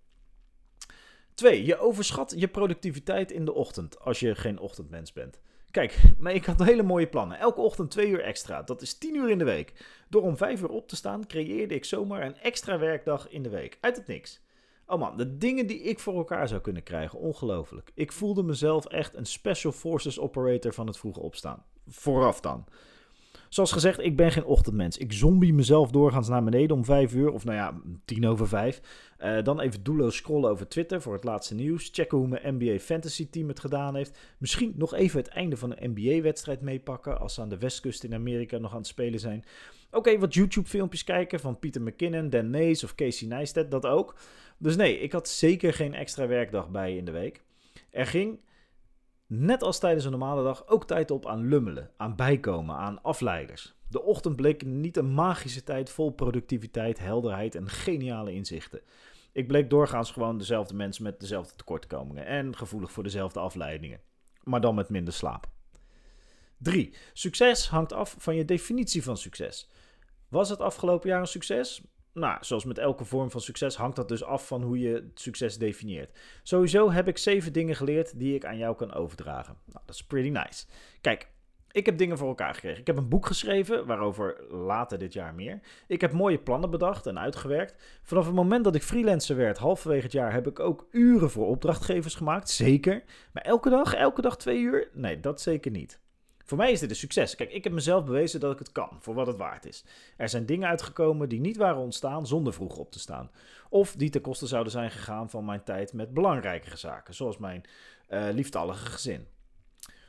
2. 1.33 1.65
Je 1.65 1.77
overschat 1.77 2.33
je 2.37 2.47
productiviteit 2.47 3.31
in 3.31 3.45
de 3.45 3.53
ochtend 3.53 3.99
als 3.99 4.19
je 4.19 4.35
geen 4.35 4.59
ochtendmens 4.59 5.13
bent. 5.13 5.41
Kijk, 5.73 6.01
maar 6.17 6.33
ik 6.33 6.45
had 6.45 6.63
hele 6.63 6.83
mooie 6.83 7.07
plannen. 7.07 7.39
Elke 7.39 7.61
ochtend 7.61 7.91
twee 7.91 8.07
uur 8.07 8.21
extra. 8.21 8.63
Dat 8.63 8.81
is 8.81 8.97
tien 8.97 9.15
uur 9.15 9.29
in 9.29 9.37
de 9.37 9.43
week. 9.43 9.73
Door 10.09 10.21
om 10.21 10.37
vijf 10.37 10.61
uur 10.61 10.69
op 10.69 10.87
te 10.87 10.95
staan, 10.95 11.27
creëerde 11.27 11.75
ik 11.75 11.85
zomaar 11.85 12.21
een 12.21 12.37
extra 12.37 12.79
werkdag 12.79 13.29
in 13.29 13.43
de 13.43 13.49
week. 13.49 13.77
Uit 13.81 13.95
het 13.95 14.07
niks. 14.07 14.41
Oh 14.85 14.99
man, 14.99 15.17
de 15.17 15.37
dingen 15.37 15.67
die 15.67 15.81
ik 15.81 15.99
voor 15.99 16.15
elkaar 16.15 16.47
zou 16.47 16.61
kunnen 16.61 16.83
krijgen, 16.83 17.19
ongelooflijk. 17.19 17.91
Ik 17.93 18.11
voelde 18.11 18.43
mezelf 18.43 18.85
echt 18.85 19.15
een 19.15 19.25
Special 19.25 19.71
Forces 19.71 20.19
operator 20.19 20.73
van 20.73 20.87
het 20.87 20.97
vroege 20.97 21.19
opstaan. 21.19 21.63
Vooraf 21.87 22.39
dan. 22.39 22.65
Zoals 23.53 23.71
gezegd, 23.71 23.99
ik 23.99 24.15
ben 24.15 24.31
geen 24.31 24.45
ochtendmens. 24.45 24.97
Ik 24.97 25.13
zombie 25.13 25.53
mezelf 25.53 25.91
doorgaans 25.91 26.27
naar 26.27 26.43
beneden 26.43 26.75
om 26.75 26.85
5 26.85 27.13
uur, 27.13 27.31
of 27.31 27.45
nou 27.45 27.57
ja, 27.57 27.81
tien 28.05 28.27
over 28.27 28.47
5. 28.47 28.81
Uh, 29.19 29.43
dan 29.43 29.59
even 29.59 29.83
doelloos 29.83 30.15
scrollen 30.15 30.49
over 30.49 30.67
Twitter 30.67 31.01
voor 31.01 31.13
het 31.13 31.23
laatste 31.23 31.55
nieuws. 31.55 31.89
Checken 31.91 32.17
hoe 32.17 32.27
mijn 32.27 32.55
NBA 32.55 32.79
Fantasy 32.79 33.29
team 33.29 33.47
het 33.47 33.59
gedaan 33.59 33.95
heeft. 33.95 34.19
Misschien 34.37 34.73
nog 34.75 34.93
even 34.93 35.19
het 35.19 35.27
einde 35.27 35.57
van 35.57 35.75
een 35.75 35.91
NBA-wedstrijd 35.93 36.61
meepakken 36.61 37.19
als 37.19 37.33
ze 37.33 37.41
aan 37.41 37.49
de 37.49 37.57
westkust 37.57 38.03
in 38.03 38.13
Amerika 38.13 38.57
nog 38.57 38.71
aan 38.71 38.77
het 38.77 38.87
spelen 38.87 39.19
zijn. 39.19 39.43
Oké, 39.91 40.19
wat 40.19 40.33
YouTube-filmpjes 40.33 41.03
kijken 41.03 41.39
van 41.39 41.59
Peter 41.59 41.81
McKinnon, 41.81 42.29
Dan 42.29 42.49
Mays 42.49 42.83
of 42.83 42.95
Casey 42.95 43.27
Neistat, 43.27 43.71
dat 43.71 43.85
ook. 43.85 44.15
Dus 44.57 44.75
nee, 44.75 44.99
ik 44.99 45.11
had 45.11 45.29
zeker 45.29 45.73
geen 45.73 45.93
extra 45.93 46.27
werkdag 46.27 46.69
bij 46.69 46.95
in 46.97 47.05
de 47.05 47.11
week. 47.11 47.41
Er 47.89 48.05
ging, 48.05 48.39
net 49.27 49.63
als 49.63 49.79
tijdens 49.79 50.05
een 50.05 50.11
normale 50.11 50.43
dag, 50.43 50.67
ook 50.67 50.87
tijd 50.87 51.11
op 51.11 51.27
aan 51.27 51.47
lummelen, 51.47 51.91
aan 51.97 52.15
bijkomen, 52.15 52.75
aan 52.75 53.01
afleiders. 53.01 53.75
De 53.87 54.03
ochtend 54.03 54.35
bleek 54.35 54.65
niet 54.65 54.97
een 54.97 55.13
magische 55.13 55.63
tijd 55.63 55.89
vol 55.89 56.11
productiviteit, 56.11 56.99
helderheid 56.99 57.55
en 57.55 57.69
geniale 57.69 58.33
inzichten. 58.33 58.81
Ik 59.31 59.47
bleek 59.47 59.69
doorgaans 59.69 60.11
gewoon 60.11 60.37
dezelfde 60.37 60.75
mensen 60.75 61.03
met 61.03 61.19
dezelfde 61.19 61.55
tekortkomingen 61.55 62.25
en 62.25 62.55
gevoelig 62.55 62.91
voor 62.91 63.03
dezelfde 63.03 63.39
afleidingen, 63.39 64.01
maar 64.43 64.61
dan 64.61 64.75
met 64.75 64.89
minder 64.89 65.13
slaap. 65.13 65.47
3. 66.57 66.95
Succes 67.13 67.69
hangt 67.69 67.93
af 67.93 68.15
van 68.17 68.35
je 68.35 68.45
definitie 68.45 69.03
van 69.03 69.17
succes. 69.17 69.69
Was 70.27 70.49
het 70.49 70.59
afgelopen 70.59 71.09
jaar 71.09 71.19
een 71.19 71.27
succes? 71.27 71.83
Nou, 72.13 72.37
zoals 72.41 72.65
met 72.65 72.77
elke 72.77 73.05
vorm 73.05 73.31
van 73.31 73.41
succes 73.41 73.75
hangt 73.75 73.95
dat 73.95 74.07
dus 74.07 74.23
af 74.23 74.47
van 74.47 74.61
hoe 74.61 74.79
je 74.79 75.11
succes 75.13 75.57
definieert. 75.57 76.19
Sowieso 76.43 76.91
heb 76.91 77.07
ik 77.07 77.17
zeven 77.17 77.53
dingen 77.53 77.75
geleerd 77.75 78.19
die 78.19 78.35
ik 78.35 78.45
aan 78.45 78.57
jou 78.57 78.75
kan 78.75 78.93
overdragen. 78.93 79.57
Nou, 79.65 79.79
dat 79.85 79.95
is 79.95 80.03
pretty 80.03 80.29
nice. 80.29 80.65
Kijk, 81.01 81.27
ik 81.71 81.85
heb 81.85 81.97
dingen 81.97 82.17
voor 82.17 82.27
elkaar 82.27 82.53
gekregen. 82.53 82.79
Ik 82.79 82.87
heb 82.87 82.97
een 82.97 83.09
boek 83.09 83.25
geschreven, 83.25 83.85
waarover 83.85 84.43
later 84.49 84.97
dit 84.97 85.13
jaar 85.13 85.33
meer. 85.33 85.59
Ik 85.87 86.01
heb 86.01 86.11
mooie 86.11 86.39
plannen 86.39 86.69
bedacht 86.69 87.05
en 87.05 87.19
uitgewerkt. 87.19 87.99
Vanaf 88.03 88.25
het 88.25 88.35
moment 88.35 88.63
dat 88.63 88.75
ik 88.75 88.83
freelancer 88.83 89.35
werd, 89.35 89.57
halverwege 89.57 90.03
het 90.03 90.11
jaar, 90.11 90.33
heb 90.33 90.47
ik 90.47 90.59
ook 90.59 90.87
uren 90.91 91.29
voor 91.29 91.47
opdrachtgevers 91.47 92.15
gemaakt. 92.15 92.49
Zeker. 92.49 93.03
Maar 93.31 93.43
elke 93.43 93.69
dag, 93.69 93.93
elke 93.93 94.21
dag 94.21 94.37
twee 94.37 94.59
uur? 94.59 94.89
Nee, 94.93 95.19
dat 95.19 95.41
zeker 95.41 95.71
niet. 95.71 95.99
Voor 96.53 96.61
mij 96.61 96.71
is 96.71 96.79
dit 96.79 96.89
een 96.89 96.95
succes. 96.95 97.35
Kijk, 97.35 97.51
ik 97.51 97.63
heb 97.63 97.73
mezelf 97.73 98.05
bewezen 98.05 98.39
dat 98.39 98.51
ik 98.51 98.59
het 98.59 98.71
kan, 98.71 98.97
voor 98.99 99.13
wat 99.13 99.27
het 99.27 99.37
waard 99.37 99.65
is. 99.65 99.83
Er 100.17 100.29
zijn 100.29 100.45
dingen 100.45 100.67
uitgekomen 100.67 101.29
die 101.29 101.39
niet 101.39 101.57
waren 101.57 101.81
ontstaan 101.81 102.27
zonder 102.27 102.53
vroeg 102.53 102.77
op 102.77 102.91
te 102.91 102.99
staan. 102.99 103.31
Of 103.69 103.95
die 103.95 104.09
ten 104.09 104.21
koste 104.21 104.47
zouden 104.47 104.71
zijn 104.71 104.91
gegaan 104.91 105.29
van 105.29 105.45
mijn 105.45 105.63
tijd 105.63 105.93
met 105.93 106.13
belangrijkere 106.13 106.77
zaken, 106.77 107.13
zoals 107.13 107.37
mijn 107.37 107.63
uh, 108.09 108.27
lieftallige 108.31 108.85
gezin. 108.85 109.27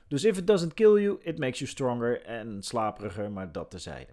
Dus 0.09 0.25
if 0.25 0.39
it 0.39 0.47
doesn't 0.47 0.75
kill 0.75 1.03
you, 1.03 1.19
it 1.23 1.39
makes 1.39 1.59
you 1.59 1.71
stronger 1.71 2.23
en 2.23 2.63
slaperiger, 2.63 3.31
maar 3.31 3.53
dat 3.53 3.71
tezijde. 3.71 4.13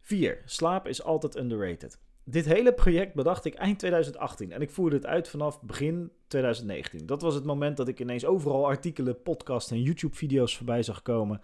4. 0.00 0.42
Slaap 0.44 0.86
is 0.86 1.02
altijd 1.02 1.36
underrated. 1.36 1.98
Dit 2.24 2.44
hele 2.44 2.74
project 2.74 3.14
bedacht 3.14 3.44
ik 3.44 3.54
eind 3.54 3.78
2018 3.78 4.52
en 4.52 4.60
ik 4.62 4.70
voerde 4.70 4.96
het 4.96 5.06
uit 5.06 5.28
vanaf 5.28 5.62
begin 5.62 6.12
2019. 6.26 7.06
Dat 7.06 7.22
was 7.22 7.34
het 7.34 7.44
moment 7.44 7.76
dat 7.76 7.88
ik 7.88 8.00
ineens 8.00 8.24
overal 8.24 8.66
artikelen, 8.66 9.22
podcasts 9.22 9.70
en 9.70 9.82
YouTube-video's 9.82 10.56
voorbij 10.56 10.82
zag 10.82 11.02
komen 11.02 11.40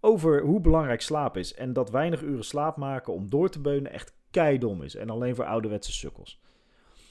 over 0.00 0.42
hoe 0.42 0.60
belangrijk 0.60 1.00
slaap 1.00 1.36
is. 1.36 1.54
En 1.54 1.72
dat 1.72 1.90
weinig 1.90 2.22
uren 2.22 2.44
slaap 2.44 2.76
maken 2.76 3.12
om 3.12 3.30
door 3.30 3.48
te 3.48 3.60
beunen 3.60 3.92
echt 3.92 4.14
keidom 4.30 4.82
is 4.82 4.94
en 4.94 5.10
alleen 5.10 5.34
voor 5.34 5.44
ouderwetse 5.44 5.92
sukkels. 5.92 6.40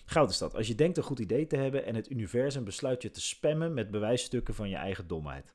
Goud 0.06 0.30
is 0.30 0.38
dat, 0.38 0.56
als 0.56 0.68
je 0.68 0.76
denkt 0.76 0.98
een 0.98 1.04
goed 1.04 1.20
idee 1.20 1.48
te 1.48 1.58
hebben 1.58 1.86
en 1.86 1.96
het 1.96 2.10
universum 2.10 2.64
besluit 2.64 3.02
je 3.02 3.10
te 3.10 3.22
spammen 3.22 3.74
met 3.74 3.92
bewijsstukken 3.92 4.54
van 4.54 4.70
je 4.70 4.76
eigen 4.76 5.08
domheid. 5.08 5.54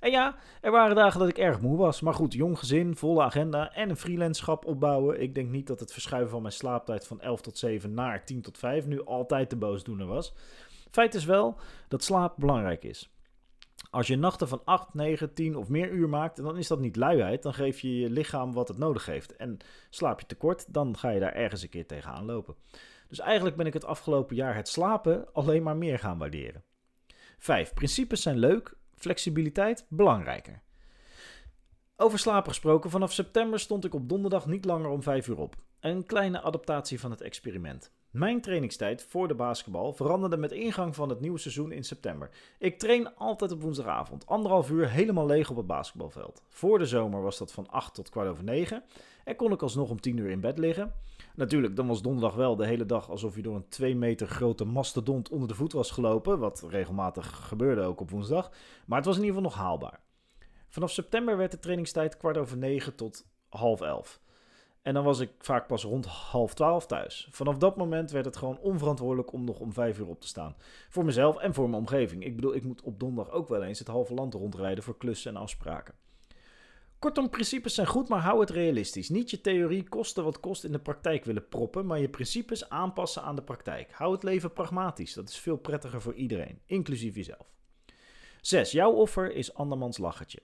En 0.00 0.10
ja, 0.10 0.36
er 0.60 0.70
waren 0.70 0.96
dagen 0.96 1.20
dat 1.20 1.28
ik 1.28 1.38
erg 1.38 1.60
moe 1.60 1.76
was. 1.76 2.00
Maar 2.00 2.14
goed, 2.14 2.32
jong 2.32 2.58
gezin, 2.58 2.96
volle 2.96 3.22
agenda 3.22 3.72
en 3.72 3.90
een 3.90 3.96
freelandschap 3.96 4.64
opbouwen. 4.64 5.20
Ik 5.20 5.34
denk 5.34 5.50
niet 5.50 5.66
dat 5.66 5.80
het 5.80 5.92
verschuiven 5.92 6.30
van 6.30 6.42
mijn 6.42 6.54
slaaptijd 6.54 7.06
van 7.06 7.20
11 7.20 7.40
tot 7.40 7.58
7 7.58 7.94
naar 7.94 8.24
10 8.24 8.42
tot 8.42 8.58
5 8.58 8.86
nu 8.86 9.04
altijd 9.04 9.50
de 9.50 9.56
boosdoener 9.56 10.06
was. 10.06 10.34
Feit 10.90 11.14
is 11.14 11.24
wel 11.24 11.58
dat 11.88 12.04
slaap 12.04 12.34
belangrijk 12.36 12.84
is. 12.84 13.10
Als 13.90 14.06
je 14.06 14.16
nachten 14.16 14.48
van 14.48 14.62
8, 14.64 14.94
9, 14.94 15.34
10 15.34 15.56
of 15.56 15.68
meer 15.68 15.90
uur 15.90 16.08
maakt, 16.08 16.36
dan 16.36 16.58
is 16.58 16.66
dat 16.66 16.80
niet 16.80 16.96
luiheid. 16.96 17.42
Dan 17.42 17.54
geef 17.54 17.80
je 17.80 17.98
je 17.98 18.10
lichaam 18.10 18.52
wat 18.52 18.68
het 18.68 18.78
nodig 18.78 19.06
heeft. 19.06 19.36
En 19.36 19.56
slaap 19.90 20.20
je 20.20 20.26
tekort, 20.26 20.74
dan 20.74 20.96
ga 20.96 21.10
je 21.10 21.20
daar 21.20 21.34
ergens 21.34 21.62
een 21.62 21.68
keer 21.68 21.86
tegenaan 21.86 22.24
lopen. 22.24 22.54
Dus 23.08 23.18
eigenlijk 23.18 23.56
ben 23.56 23.66
ik 23.66 23.72
het 23.72 23.84
afgelopen 23.84 24.36
jaar 24.36 24.54
het 24.54 24.68
slapen 24.68 25.32
alleen 25.32 25.62
maar 25.62 25.76
meer 25.76 25.98
gaan 25.98 26.18
waarderen. 26.18 26.64
5. 27.38 27.74
Principes 27.74 28.22
zijn 28.22 28.38
leuk, 28.38 28.76
Flexibiliteit 29.00 29.86
belangrijker. 29.88 30.62
Over 31.96 32.18
slapen 32.18 32.48
gesproken, 32.48 32.90
vanaf 32.90 33.12
september 33.12 33.60
stond 33.60 33.84
ik 33.84 33.94
op 33.94 34.08
donderdag 34.08 34.46
niet 34.46 34.64
langer 34.64 34.88
om 34.88 35.02
5 35.02 35.28
uur 35.28 35.38
op. 35.38 35.56
Een 35.80 36.06
kleine 36.06 36.42
adaptatie 36.42 37.00
van 37.00 37.10
het 37.10 37.20
experiment. 37.20 37.92
Mijn 38.10 38.40
trainingstijd 38.40 39.02
voor 39.02 39.28
de 39.28 39.34
basketbal 39.34 39.92
veranderde 39.92 40.36
met 40.36 40.52
ingang 40.52 40.94
van 40.94 41.08
het 41.08 41.20
nieuwe 41.20 41.38
seizoen 41.38 41.72
in 41.72 41.84
september. 41.84 42.30
Ik 42.58 42.78
train 42.78 43.14
altijd 43.14 43.52
op 43.52 43.60
woensdagavond, 43.62 44.26
anderhalf 44.26 44.70
uur 44.70 44.90
helemaal 44.90 45.26
leeg 45.26 45.50
op 45.50 45.56
het 45.56 45.66
basketbalveld. 45.66 46.42
Voor 46.48 46.78
de 46.78 46.86
zomer 46.86 47.22
was 47.22 47.38
dat 47.38 47.52
van 47.52 47.68
8 47.68 47.94
tot 47.94 48.08
kwart 48.08 48.28
over 48.28 48.44
9 48.44 48.82
en 49.24 49.36
kon 49.36 49.52
ik 49.52 49.62
alsnog 49.62 49.90
om 49.90 50.00
10 50.00 50.16
uur 50.16 50.30
in 50.30 50.40
bed 50.40 50.58
liggen. 50.58 50.94
Natuurlijk, 51.40 51.76
dan 51.76 51.86
was 51.86 52.02
donderdag 52.02 52.34
wel 52.34 52.56
de 52.56 52.66
hele 52.66 52.86
dag 52.86 53.10
alsof 53.10 53.36
je 53.36 53.42
door 53.42 53.56
een 53.56 53.68
2 53.68 53.96
meter 53.96 54.26
grote 54.26 54.64
mastodont 54.64 55.28
onder 55.28 55.48
de 55.48 55.54
voet 55.54 55.72
was 55.72 55.90
gelopen. 55.90 56.38
Wat 56.38 56.66
regelmatig 56.68 57.46
gebeurde 57.48 57.82
ook 57.82 58.00
op 58.00 58.10
woensdag. 58.10 58.50
Maar 58.86 58.96
het 58.96 59.06
was 59.06 59.16
in 59.16 59.22
ieder 59.22 59.36
geval 59.36 59.50
nog 59.50 59.60
haalbaar. 59.60 60.00
Vanaf 60.68 60.90
september 60.90 61.36
werd 61.36 61.50
de 61.50 61.58
trainingstijd 61.58 62.16
kwart 62.16 62.36
over 62.38 62.56
9 62.56 62.94
tot 62.94 63.26
half 63.48 63.80
11. 63.80 64.20
En 64.82 64.94
dan 64.94 65.04
was 65.04 65.20
ik 65.20 65.30
vaak 65.38 65.66
pas 65.66 65.84
rond 65.84 66.06
half 66.06 66.54
12 66.54 66.86
thuis. 66.86 67.28
Vanaf 67.30 67.56
dat 67.56 67.76
moment 67.76 68.10
werd 68.10 68.24
het 68.24 68.36
gewoon 68.36 68.58
onverantwoordelijk 68.58 69.32
om 69.32 69.44
nog 69.44 69.60
om 69.60 69.72
5 69.72 69.98
uur 69.98 70.08
op 70.08 70.20
te 70.20 70.28
staan. 70.28 70.56
Voor 70.88 71.04
mezelf 71.04 71.36
en 71.36 71.54
voor 71.54 71.68
mijn 71.68 71.82
omgeving. 71.82 72.24
Ik 72.24 72.34
bedoel, 72.36 72.54
ik 72.54 72.64
moet 72.64 72.82
op 72.82 73.00
donderdag 73.00 73.34
ook 73.34 73.48
wel 73.48 73.62
eens 73.62 73.78
het 73.78 73.88
halve 73.88 74.14
land 74.14 74.34
rondrijden 74.34 74.84
voor 74.84 74.96
klussen 74.96 75.34
en 75.34 75.40
afspraken. 75.40 75.94
Kortom, 77.00 77.30
principes 77.30 77.74
zijn 77.74 77.86
goed, 77.86 78.08
maar 78.08 78.20
hou 78.20 78.40
het 78.40 78.50
realistisch. 78.50 79.08
Niet 79.08 79.30
je 79.30 79.40
theorie 79.40 79.88
kosten 79.88 80.24
wat 80.24 80.40
kost 80.40 80.64
in 80.64 80.72
de 80.72 80.78
praktijk 80.78 81.24
willen 81.24 81.48
proppen, 81.48 81.86
maar 81.86 81.98
je 81.98 82.08
principes 82.08 82.68
aanpassen 82.68 83.22
aan 83.22 83.36
de 83.36 83.42
praktijk. 83.42 83.92
Hou 83.92 84.12
het 84.12 84.22
leven 84.22 84.52
pragmatisch. 84.52 85.14
Dat 85.14 85.28
is 85.28 85.38
veel 85.38 85.56
prettiger 85.56 86.00
voor 86.00 86.14
iedereen, 86.14 86.60
inclusief 86.66 87.14
jezelf. 87.14 87.46
6. 88.40 88.70
Jouw 88.70 88.92
offer 88.92 89.34
is 89.34 89.54
andermans 89.54 89.98
lachertje. 89.98 90.42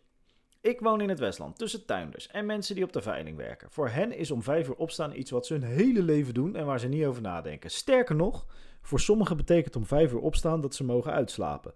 Ik 0.61 0.81
woon 0.81 1.01
in 1.01 1.09
het 1.09 1.19
Westland, 1.19 1.59
tussen 1.59 1.87
tuinders 1.87 2.29
en 2.29 2.47
mensen 2.47 2.75
die 2.75 2.85
op 2.85 2.93
de 2.93 3.03
veiling 3.03 3.37
werken. 3.37 3.71
Voor 3.71 3.89
hen 3.89 4.13
is 4.13 4.31
om 4.31 4.43
5 4.43 4.69
uur 4.69 4.75
opstaan 4.75 5.15
iets 5.15 5.31
wat 5.31 5.47
ze 5.47 5.53
hun 5.53 5.63
hele 5.63 6.03
leven 6.03 6.35
doen 6.35 6.57
en 6.57 6.67
waar 6.67 6.81
ze 6.81 6.89
niet 6.89 7.05
over 7.05 7.23
nadenken. 7.23 7.71
Sterker 7.71 8.15
nog, 8.15 8.47
voor 8.81 9.01
sommigen 9.01 9.37
betekent 9.37 9.77
om 9.77 9.87
5 9.87 10.13
uur 10.13 10.21
opstaan 10.21 10.61
dat 10.61 10.75
ze 10.75 10.85
mogen 10.85 11.13
uitslapen. 11.13 11.75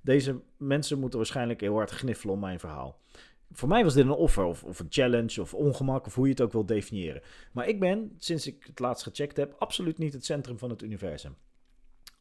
Deze 0.00 0.40
mensen 0.56 0.98
moeten 0.98 1.18
waarschijnlijk 1.18 1.60
heel 1.60 1.74
hard 1.74 1.90
gniffelen 1.90 2.34
om 2.34 2.40
mijn 2.40 2.60
verhaal. 2.60 2.98
Voor 3.52 3.68
mij 3.68 3.84
was 3.84 3.94
dit 3.94 4.04
een 4.04 4.10
offer 4.10 4.44
of, 4.44 4.64
of, 4.64 4.78
een 4.78 4.86
challenge 4.88 5.40
of 5.40 5.54
ongemak 5.54 6.06
of 6.06 6.14
hoe 6.14 6.24
je 6.24 6.30
het 6.30 6.40
ook 6.40 6.52
wil 6.52 6.66
definiëren. 6.66 7.22
Maar 7.52 7.68
ik 7.68 7.80
ben, 7.80 8.12
sinds 8.18 8.46
ik 8.46 8.64
het 8.66 8.78
laatst 8.78 9.02
gecheckt 9.02 9.36
heb, 9.36 9.54
absoluut 9.58 9.98
niet 9.98 10.12
het 10.12 10.24
centrum 10.24 10.58
van 10.58 10.70
het 10.70 10.82
universum. 10.82 11.36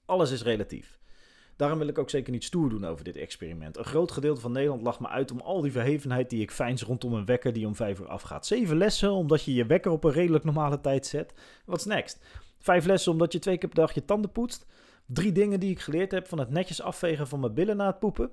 Alles 0.05 0.31
is 0.31 0.43
relatief. 0.43 0.99
Daarom 1.55 1.79
wil 1.79 1.87
ik 1.87 1.97
ook 1.97 2.09
zeker 2.09 2.31
niet 2.31 2.43
stoer 2.43 2.69
doen 2.69 2.85
over 2.85 3.03
dit 3.03 3.15
experiment. 3.15 3.77
Een 3.77 3.85
groot 3.85 4.11
gedeelte 4.11 4.41
van 4.41 4.51
Nederland 4.51 4.81
lacht 4.81 4.99
me 4.99 5.07
uit 5.07 5.31
om 5.31 5.39
al 5.39 5.61
die 5.61 5.71
verhevenheid 5.71 6.29
die 6.29 6.41
ik 6.41 6.51
fijns 6.51 6.83
rondom 6.83 7.13
een 7.13 7.25
wekker 7.25 7.53
die 7.53 7.67
om 7.67 7.75
vijf 7.75 7.99
uur 7.99 8.07
afgaat. 8.07 8.45
Zeven 8.45 8.77
lessen 8.77 9.11
omdat 9.11 9.43
je 9.43 9.53
je 9.53 9.65
wekker 9.65 9.91
op 9.91 10.03
een 10.03 10.11
redelijk 10.11 10.43
normale 10.43 10.81
tijd 10.81 11.05
zet. 11.05 11.33
What's 11.65 11.85
next? 11.85 12.19
Vijf 12.59 12.85
lessen 12.85 13.11
omdat 13.11 13.31
je 13.31 13.39
twee 13.39 13.57
keer 13.57 13.69
per 13.69 13.77
dag 13.77 13.93
je 13.93 14.05
tanden 14.05 14.31
poetst. 14.31 14.65
Drie 15.05 15.31
dingen 15.31 15.59
die 15.59 15.71
ik 15.71 15.79
geleerd 15.79 16.11
heb 16.11 16.27
van 16.27 16.39
het 16.39 16.49
netjes 16.49 16.81
afvegen 16.81 17.27
van 17.27 17.39
mijn 17.39 17.53
billen 17.53 17.77
na 17.77 17.87
het 17.87 17.99
poepen. 17.99 18.31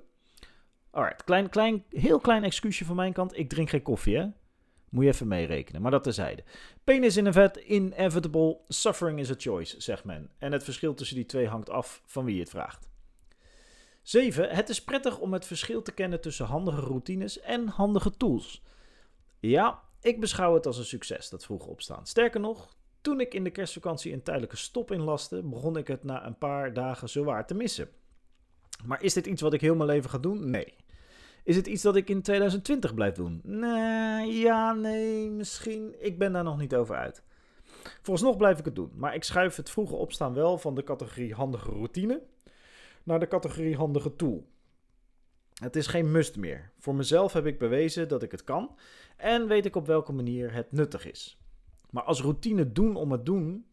Alright, 0.95 1.23
klein, 1.23 1.49
klein, 1.49 1.83
heel 1.89 2.19
klein 2.19 2.43
excuusje 2.43 2.85
van 2.85 2.95
mijn 2.95 3.13
kant. 3.13 3.37
Ik 3.37 3.49
drink 3.49 3.69
geen 3.69 3.81
koffie, 3.81 4.17
hè? 4.17 4.27
Moet 4.89 5.03
je 5.03 5.09
even 5.09 5.27
meerekenen, 5.27 5.81
maar 5.81 5.91
dat 5.91 6.03
terzijde. 6.03 6.43
Pain 6.83 7.03
is 7.03 7.17
in 7.17 7.33
vet 7.33 7.55
inevitable, 7.55 8.57
suffering 8.67 9.19
is 9.19 9.31
a 9.31 9.35
choice, 9.37 9.81
zegt 9.81 10.03
men. 10.03 10.29
En 10.37 10.51
het 10.51 10.63
verschil 10.63 10.93
tussen 10.93 11.15
die 11.15 11.25
twee 11.25 11.47
hangt 11.47 11.69
af 11.69 12.01
van 12.05 12.25
wie 12.25 12.39
het 12.39 12.49
vraagt. 12.49 12.89
7. 14.01 14.49
Het 14.49 14.69
is 14.69 14.83
prettig 14.83 15.19
om 15.19 15.33
het 15.33 15.45
verschil 15.45 15.81
te 15.81 15.91
kennen 15.91 16.21
tussen 16.21 16.45
handige 16.45 16.81
routines 16.81 17.39
en 17.39 17.67
handige 17.67 18.11
tools. 18.11 18.63
Ja, 19.39 19.81
ik 20.01 20.19
beschouw 20.19 20.53
het 20.53 20.65
als 20.65 20.77
een 20.77 20.85
succes, 20.85 21.29
dat 21.29 21.45
vroeg 21.45 21.65
opstaan. 21.65 22.07
Sterker 22.07 22.39
nog, 22.39 22.75
toen 23.01 23.19
ik 23.19 23.33
in 23.33 23.43
de 23.43 23.51
kerstvakantie 23.51 24.13
een 24.13 24.23
tijdelijke 24.23 24.57
stop 24.57 24.91
inlaste, 24.91 25.43
begon 25.43 25.77
ik 25.77 25.87
het 25.87 26.03
na 26.03 26.25
een 26.25 26.37
paar 26.37 26.73
dagen 26.73 27.09
zowaar 27.09 27.47
te 27.47 27.53
missen. 27.53 27.89
Maar 28.85 29.03
is 29.03 29.13
dit 29.13 29.25
iets 29.25 29.41
wat 29.41 29.53
ik 29.53 29.61
heel 29.61 29.75
mijn 29.75 29.89
leven 29.89 30.09
ga 30.09 30.17
doen? 30.17 30.49
Nee. 30.49 30.73
Is 31.45 31.55
het 31.55 31.67
iets 31.67 31.81
dat 31.81 31.95
ik 31.95 32.09
in 32.09 32.21
2020 32.21 32.93
blijf 32.93 33.15
doen? 33.15 33.39
Nee, 33.43 34.37
ja, 34.37 34.73
nee, 34.73 35.29
misschien. 35.29 35.95
Ik 35.99 36.17
ben 36.17 36.33
daar 36.33 36.43
nog 36.43 36.57
niet 36.57 36.75
over 36.75 36.95
uit. 36.95 37.23
Vooralsnog 38.01 38.37
blijf 38.37 38.59
ik 38.59 38.65
het 38.65 38.75
doen, 38.75 38.91
maar 38.95 39.15
ik 39.15 39.23
schuif 39.23 39.55
het 39.55 39.69
vroege 39.69 39.95
opstaan 39.95 40.33
wel 40.33 40.57
van 40.57 40.75
de 40.75 40.83
categorie 40.83 41.33
handige 41.33 41.71
routine 41.71 42.21
naar 43.03 43.19
de 43.19 43.27
categorie 43.27 43.75
handige 43.75 44.15
tool. 44.15 44.47
Het 45.53 45.75
is 45.75 45.87
geen 45.87 46.11
must 46.11 46.37
meer. 46.37 46.71
Voor 46.77 46.95
mezelf 46.95 47.33
heb 47.33 47.45
ik 47.45 47.59
bewezen 47.59 48.07
dat 48.07 48.23
ik 48.23 48.31
het 48.31 48.43
kan 48.43 48.77
en 49.17 49.47
weet 49.47 49.65
ik 49.65 49.75
op 49.75 49.87
welke 49.87 50.11
manier 50.11 50.53
het 50.53 50.71
nuttig 50.71 51.11
is. 51.11 51.39
Maar 51.89 52.03
als 52.03 52.21
routine 52.21 52.71
doen 52.71 52.95
om 52.95 53.11
het 53.11 53.25
doen, 53.25 53.65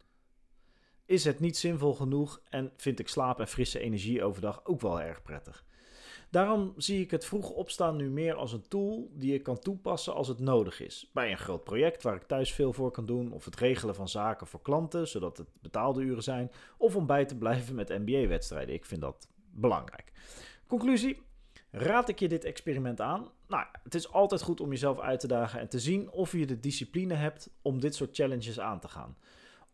is 1.05 1.23
het 1.23 1.39
niet 1.39 1.57
zinvol 1.57 1.93
genoeg 1.93 2.41
en 2.49 2.71
vind 2.77 2.99
ik 2.99 3.07
slaap 3.07 3.39
en 3.39 3.47
frisse 3.47 3.79
energie 3.79 4.23
overdag 4.23 4.65
ook 4.65 4.81
wel 4.81 5.01
erg 5.01 5.21
prettig. 5.21 5.65
Daarom 6.33 6.73
zie 6.77 7.01
ik 7.01 7.11
het 7.11 7.25
vroeg 7.25 7.49
opstaan 7.49 7.95
nu 7.95 8.09
meer 8.09 8.35
als 8.35 8.53
een 8.53 8.67
tool 8.67 9.11
die 9.13 9.33
ik 9.33 9.43
kan 9.43 9.59
toepassen 9.59 10.13
als 10.13 10.27
het 10.27 10.39
nodig 10.39 10.79
is. 10.79 11.09
Bij 11.13 11.31
een 11.31 11.37
groot 11.37 11.63
project 11.63 12.03
waar 12.03 12.15
ik 12.15 12.23
thuis 12.23 12.53
veel 12.53 12.73
voor 12.73 12.91
kan 12.91 13.05
doen, 13.05 13.31
of 13.31 13.45
het 13.45 13.55
regelen 13.55 13.95
van 13.95 14.09
zaken 14.09 14.47
voor 14.47 14.61
klanten, 14.61 15.07
zodat 15.07 15.37
het 15.37 15.47
betaalde 15.61 16.01
uren 16.01 16.23
zijn, 16.23 16.51
of 16.77 16.95
om 16.95 17.05
bij 17.05 17.25
te 17.25 17.37
blijven 17.37 17.75
met 17.75 17.89
NBA-wedstrijden. 17.89 18.75
Ik 18.75 18.85
vind 18.85 19.01
dat 19.01 19.27
belangrijk. 19.51 20.11
Conclusie: 20.67 21.21
Raad 21.71 22.09
ik 22.09 22.19
je 22.19 22.27
dit 22.27 22.43
experiment 22.43 23.01
aan? 23.01 23.27
Nou, 23.47 23.65
het 23.83 23.95
is 23.95 24.11
altijd 24.11 24.41
goed 24.41 24.61
om 24.61 24.69
jezelf 24.69 24.99
uit 24.99 25.19
te 25.19 25.27
dagen 25.27 25.59
en 25.59 25.69
te 25.69 25.79
zien 25.79 26.11
of 26.11 26.31
je 26.31 26.45
de 26.45 26.59
discipline 26.59 27.13
hebt 27.13 27.49
om 27.61 27.79
dit 27.79 27.95
soort 27.95 28.15
challenges 28.15 28.59
aan 28.59 28.79
te 28.79 28.87
gaan. 28.87 29.17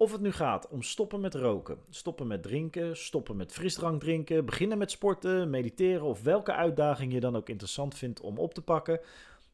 Of 0.02 0.12
het 0.12 0.22
nu 0.22 0.32
gaat 0.32 0.68
om 0.68 0.82
stoppen 0.82 1.20
met 1.20 1.36
roken, 1.36 1.78
stoppen 1.90 2.28
met 2.28 2.44
drinken, 2.44 2.98
stoppen 2.98 3.36
met 3.36 3.52
frisdrank 3.52 4.02
drinken, 4.02 4.46
beginnen 4.46 4.78
met 4.78 4.92
sporten, 4.92 5.50
mediteren 5.50 6.06
of 6.06 6.22
welke 6.22 6.54
uitdaging 6.54 7.14
je 7.14 7.20
dan 7.20 7.36
ook 7.36 7.50
interessant 7.50 7.96
vindt 7.96 8.22
om 8.22 8.38
op 8.38 8.54
te 8.54 8.62
pakken. 8.62 9.00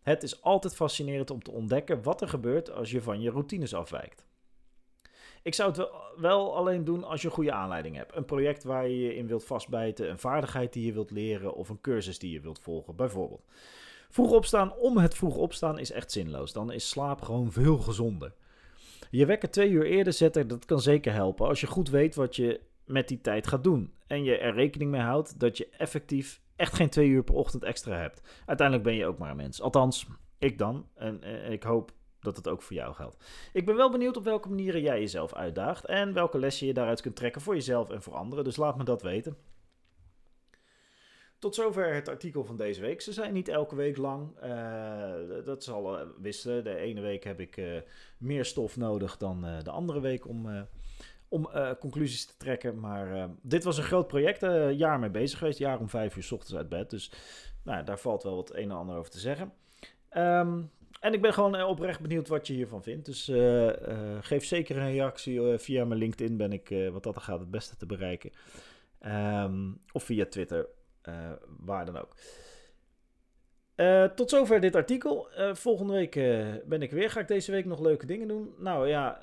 Het 0.02 0.24
is 0.24 0.42
altijd 0.42 0.76
fascinerend 0.76 1.32
om 1.32 1.44
te 1.44 1.52
ontdekken 1.52 2.04
wat 2.04 2.22
er 2.22 2.28
gebeurt 2.28 2.72
als 2.72 2.92
je 2.92 3.02
van 3.02 3.22
je 3.22 3.30
routines 3.30 3.74
afwijkt. 3.74 4.26
Ik 5.44 5.54
zou 5.54 5.72
het 5.72 5.90
wel 6.18 6.56
alleen 6.56 6.84
doen 6.84 7.04
als 7.04 7.22
je 7.22 7.28
een 7.28 7.34
goede 7.34 7.54
aanleiding 7.54 7.96
hebt. 7.96 8.16
Een 8.16 8.26
project 8.26 8.64
waar 8.64 8.88
je 8.88 9.00
je 9.00 9.16
in 9.16 9.28
wilt 9.28 9.46
vastbijten, 9.46 10.10
een 10.10 10.20
vaardigheid 10.20 10.74
die 10.74 10.86
je 10.86 10.94
wilt 10.94 11.12
leren 11.12 11.56
of 11.56 11.70
een 11.70 11.82
cursus 11.82 12.20
die 12.20 12.32
je 12.32 12.40
wilt 12.40 12.60
volgen, 12.60 12.96
bijvoorbeeld. 12.96 13.46
Vroeg 14.10 14.32
opstaan 14.32 14.76
om 14.76 14.98
het 14.98 15.16
vroeg 15.16 15.36
opstaan 15.36 15.80
is 15.80 15.92
echt 15.92 16.12
zinloos. 16.12 16.54
Dan 16.54 16.72
is 16.72 16.90
slaap 16.90 17.22
gewoon 17.22 17.52
veel 17.52 17.78
gezonder. 17.78 18.34
Je 19.10 19.26
wekker 19.26 19.50
twee 19.50 19.70
uur 19.70 19.86
eerder 19.86 20.14
zetten, 20.14 20.48
dat 20.48 20.66
kan 20.66 20.80
zeker 20.80 21.14
helpen 21.14 21.48
als 21.48 21.62
je 21.62 21.68
goed 21.68 21.90
weet 21.90 22.16
wat 22.16 22.36
je 22.36 22.62
met 22.86 23.08
die 23.08 23.22
tijd 23.22 23.48
gaat 23.48 23.64
doen. 23.64 23.94
En 24.08 24.24
je 24.24 24.38
er 24.38 24.54
rekening 24.54 24.92
mee 24.92 25.02
houdt 25.02 25.40
dat 25.40 25.58
je 25.58 25.70
effectief 25.70 26.42
echt 26.56 26.74
geen 26.74 26.90
twee 26.90 27.08
uur 27.08 27.24
per 27.24 27.36
ochtend 27.36 27.64
extra 27.64 27.98
hebt. 27.98 28.22
Uiteindelijk 28.46 28.88
ben 28.88 28.96
je 28.96 29.06
ook 29.06 29.18
maar 29.18 29.30
een 29.30 29.36
mens. 29.36 29.62
Althans, 29.62 30.08
ik 30.40 30.58
dan. 30.58 30.88
En, 30.96 31.24
en 31.24 31.52
ik 31.52 31.64
hoop 31.64 31.92
dat 32.20 32.36
het 32.36 32.48
ook 32.48 32.62
voor 32.62 32.76
jou 32.76 32.94
geldt. 32.94 33.24
Ik 33.54 33.66
ben 33.66 33.76
wel 33.76 33.92
benieuwd 33.92 34.18
op 34.18 34.24
welke 34.24 34.50
manieren 34.50 34.82
jij 34.82 35.00
jezelf 35.00 35.34
uitdaagt 35.34 35.86
en 35.86 36.14
welke 36.14 36.40
lessen 36.40 36.68
je 36.68 36.74
daaruit 36.74 37.02
kunt 37.02 37.16
trekken 37.16 37.42
voor 37.42 37.54
jezelf 37.54 37.90
en 37.90 38.02
voor 38.02 38.14
anderen. 38.14 38.44
Dus 38.44 38.58
laat 38.58 38.78
me 38.78 38.84
dat 38.84 39.02
weten. 39.02 39.38
Tot 41.40 41.56
zover 41.56 41.94
het 41.94 42.10
artikel 42.10 42.44
van 42.44 42.58
deze 42.58 42.82
week. 42.82 43.02
Ze 43.02 43.14
zijn 43.14 43.34
niet 43.34 43.48
elke 43.48 43.76
week 43.76 43.98
lang. 43.98 44.44
Uh, 44.44 45.46
dat 45.46 45.64
zal 45.64 46.00
uh, 46.00 46.08
wisselen. 46.22 46.64
De 46.64 46.76
ene 46.76 47.02
week 47.02 47.24
heb 47.24 47.40
ik 47.40 47.58
uh, 47.58 47.82
meer 48.18 48.46
stof 48.46 48.78
nodig 48.78 49.18
dan 49.18 49.42
de 49.64 49.70
andere 49.70 50.00
week 50.00 50.28
om, 50.28 50.68
om 51.28 51.50
conclusies 51.80 52.26
te 52.26 52.38
trekken. 52.38 52.80
Maar 52.80 53.30
dit 53.42 53.64
was 53.64 53.78
een 53.78 53.84
groot 53.84 54.08
project. 54.08 54.42
Een 54.42 54.78
jaar 54.78 55.00
mee 55.00 55.10
bezig 55.10 55.40
geweest. 55.40 55.58
Jaar 55.58 55.80
om 55.80 55.90
vijf 55.90 56.16
uur 56.16 56.24
s 56.24 56.32
ochtends 56.32 56.56
uit 56.56 56.70
bed. 56.70 56.90
Dus 56.90 57.12
nou, 57.64 57.84
daar 57.84 58.00
valt 58.00 58.24
wel 58.24 58.36
wat 58.36 58.56
een 58.56 58.64
en 58.64 58.72
ander 58.72 58.98
over 58.98 59.12
te 59.12 59.20
zeggen. 59.20 59.54
Um, 60.18 60.72
en 61.00 61.14
ik 61.14 61.22
ben 61.22 61.34
gewoon 61.34 61.64
oprecht 61.64 62.00
benieuwd 62.02 62.28
wat 62.28 62.48
je 62.48 62.54
hiervan 62.54 62.84
vindt. 62.84 63.06
Dus 63.06 63.32
geef 64.20 64.46
zeker 64.46 64.78
een 64.78 64.92
reactie. 64.92 65.58
via 65.58 65.86
mijn 65.86 66.00
LinkedIn 66.00 66.38
ben 66.38 66.52
ik, 66.52 66.76
wat 66.92 67.04
dat 67.04 67.18
gaat, 67.18 67.40
het 67.40 67.52
beste 67.52 67.76
te 67.76 67.86
bereiken. 67.86 68.32
Um, 69.06 69.82
of 69.92 70.04
via 70.04 70.26
Twitter 70.26 70.68
uh, 71.10 71.32
waar 71.60 71.86
dan 71.86 71.98
ook. 71.98 72.16
Uh, 73.76 74.04
tot 74.04 74.30
zover 74.30 74.60
dit 74.62 74.76
artikel. 74.76 75.30
Uh, 75.38 75.54
volgende 75.54 75.94
week 75.94 76.14
ben 76.66 76.82
ik 76.82 76.92
weer. 76.92 77.10
Ga 77.10 77.20
ik 77.20 77.28
deze 77.28 77.52
week 77.52 77.66
nog 77.66 77.80
leuke 77.80 78.06
dingen 78.06 78.28
doen? 78.28 78.54
Nou 78.58 78.88
ja, 78.88 79.20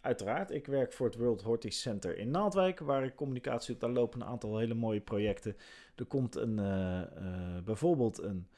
uiteraard. 0.00 0.50
Ik 0.50 0.66
werk 0.66 0.92
voor 0.92 1.06
het 1.06 1.16
World 1.16 1.42
Horti 1.42 1.70
Center 1.70 2.18
in 2.18 2.30
Naaldwijk, 2.30 2.78
waar 2.78 3.04
ik 3.04 3.14
communicatie 3.14 3.76
doe. 3.76 3.80
Daar 3.80 4.02
lopen 4.02 4.20
een 4.20 4.26
aantal 4.26 4.58
hele 4.58 4.74
mooie 4.74 5.00
projecten. 5.00 5.56
Er 5.96 6.04
komt 6.04 6.36
een, 6.36 6.54
bijvoorbeeld 7.64 8.22
een 8.22 8.48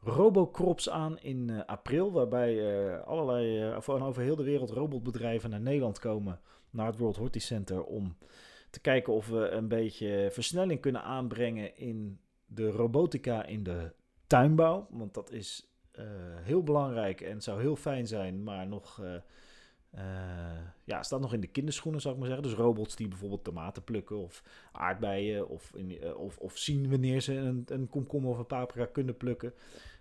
Robocrops 0.00 0.90
aan 0.90 1.18
in 1.18 1.66
april, 1.66 2.12
waarbij 2.12 3.00
allerlei, 3.00 3.74
van 3.80 4.02
over 4.02 4.22
heel 4.22 4.36
de 4.36 4.44
wereld 4.44 4.70
robotbedrijven 4.70 5.50
naar 5.50 5.60
Nederland 5.60 5.98
komen, 5.98 6.40
naar 6.70 6.86
het 6.86 6.98
World 6.98 7.16
Horti 7.16 7.40
Center, 7.40 7.84
om 7.84 8.16
te 8.72 8.80
kijken 8.80 9.12
of 9.12 9.28
we 9.28 9.48
een 9.48 9.68
beetje 9.68 10.28
versnelling 10.30 10.80
kunnen 10.80 11.02
aanbrengen 11.02 11.76
in 11.76 12.18
de 12.46 12.70
robotica 12.70 13.44
in 13.44 13.62
de 13.62 13.92
tuinbouw. 14.26 14.86
Want 14.90 15.14
dat 15.14 15.30
is 15.30 15.72
uh, 15.98 16.04
heel 16.40 16.62
belangrijk 16.62 17.20
en 17.20 17.42
zou 17.42 17.60
heel 17.60 17.76
fijn 17.76 18.06
zijn, 18.06 18.42
maar 18.42 18.66
nog. 18.66 18.98
Uh, 19.02 19.14
uh, 19.94 20.02
ja, 20.84 21.02
staat 21.02 21.20
nog 21.20 21.32
in 21.32 21.40
de 21.40 21.46
kinderschoenen, 21.46 22.00
zou 22.00 22.14
ik 22.14 22.20
maar 22.20 22.28
zeggen. 22.28 22.48
Dus 22.48 22.56
robots 22.56 22.96
die 22.96 23.08
bijvoorbeeld 23.08 23.44
tomaten 23.44 23.84
plukken 23.84 24.16
of 24.16 24.42
aardbeien. 24.72 25.48
Of, 25.48 25.72
in, 25.74 26.14
of, 26.14 26.38
of 26.38 26.58
zien 26.58 26.90
wanneer 26.90 27.20
ze 27.20 27.34
een, 27.34 27.64
een 27.66 27.88
komkommer 27.88 28.30
of 28.30 28.38
een 28.38 28.46
paprika 28.46 28.86
kunnen 28.86 29.16
plukken. 29.16 29.52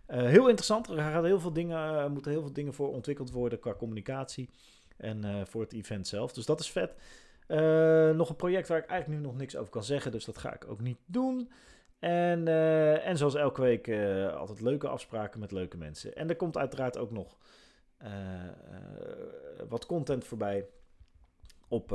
heel 0.08 0.48
interessant. 0.48 0.90
Er 0.90 0.98
gaan 0.98 1.26
heel 1.26 1.40
veel 1.40 1.54
dingen, 1.54 2.12
moeten 2.12 2.32
heel 2.32 2.42
veel 2.42 2.54
dingen 2.54 2.74
voor 2.74 2.92
ontwikkeld 2.94 3.32
worden 3.32 3.60
qua 3.60 3.74
communicatie. 3.74 4.50
En 4.98 5.48
voor 5.48 5.62
het 5.62 5.74
event 5.74 6.08
zelf. 6.08 6.34
Dus 6.34 6.46
dat 6.46 6.60
is 6.60 6.72
vet. 6.72 6.96
Uh, 7.48 8.12
nog 8.12 8.30
een 8.30 8.36
project 8.36 8.68
waar 8.68 8.78
ik 8.78 8.86
eigenlijk 8.86 9.22
nu 9.22 9.28
nog 9.28 9.38
niks 9.38 9.56
over 9.56 9.72
kan 9.72 9.84
zeggen, 9.84 10.12
dus 10.12 10.26
dat 10.26 10.38
ga 10.38 10.54
ik 10.54 10.68
ook 10.68 10.80
niet 10.80 11.00
doen. 11.06 11.52
En, 12.00 12.48
uh, 12.48 13.08
en 13.08 13.18
zoals 13.18 13.36
elke 13.36 13.62
week 13.62 13.88
uh, 13.88 14.36
altijd 14.36 14.62
leuke 14.62 14.88
afspraken 14.88 15.40
met 15.40 15.52
leuke 15.52 15.78
mensen. 15.78 16.16
En 16.16 16.30
er 16.30 16.36
komt 16.36 16.58
uiteraard 16.58 16.98
ook 16.98 17.12
nog 17.12 17.38
wat 19.70 19.86
content 19.86 20.26
voorbij 20.26 20.66
op 21.68 21.90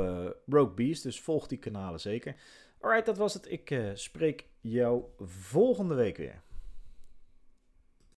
Rogue 0.47 0.75
Beast, 0.75 1.03
dus 1.03 1.21
volg 1.21 1.47
die 1.47 1.59
kanalen 1.59 2.01
zeker. 2.01 2.37
Alright, 2.81 3.07
dat 3.07 3.17
was 3.17 3.35
het. 3.35 3.51
Ik 3.51 3.81
spreek 3.95 4.45
jou 4.61 5.05
volgende 5.19 5.95
week 5.95 6.17
weer. 6.17 6.43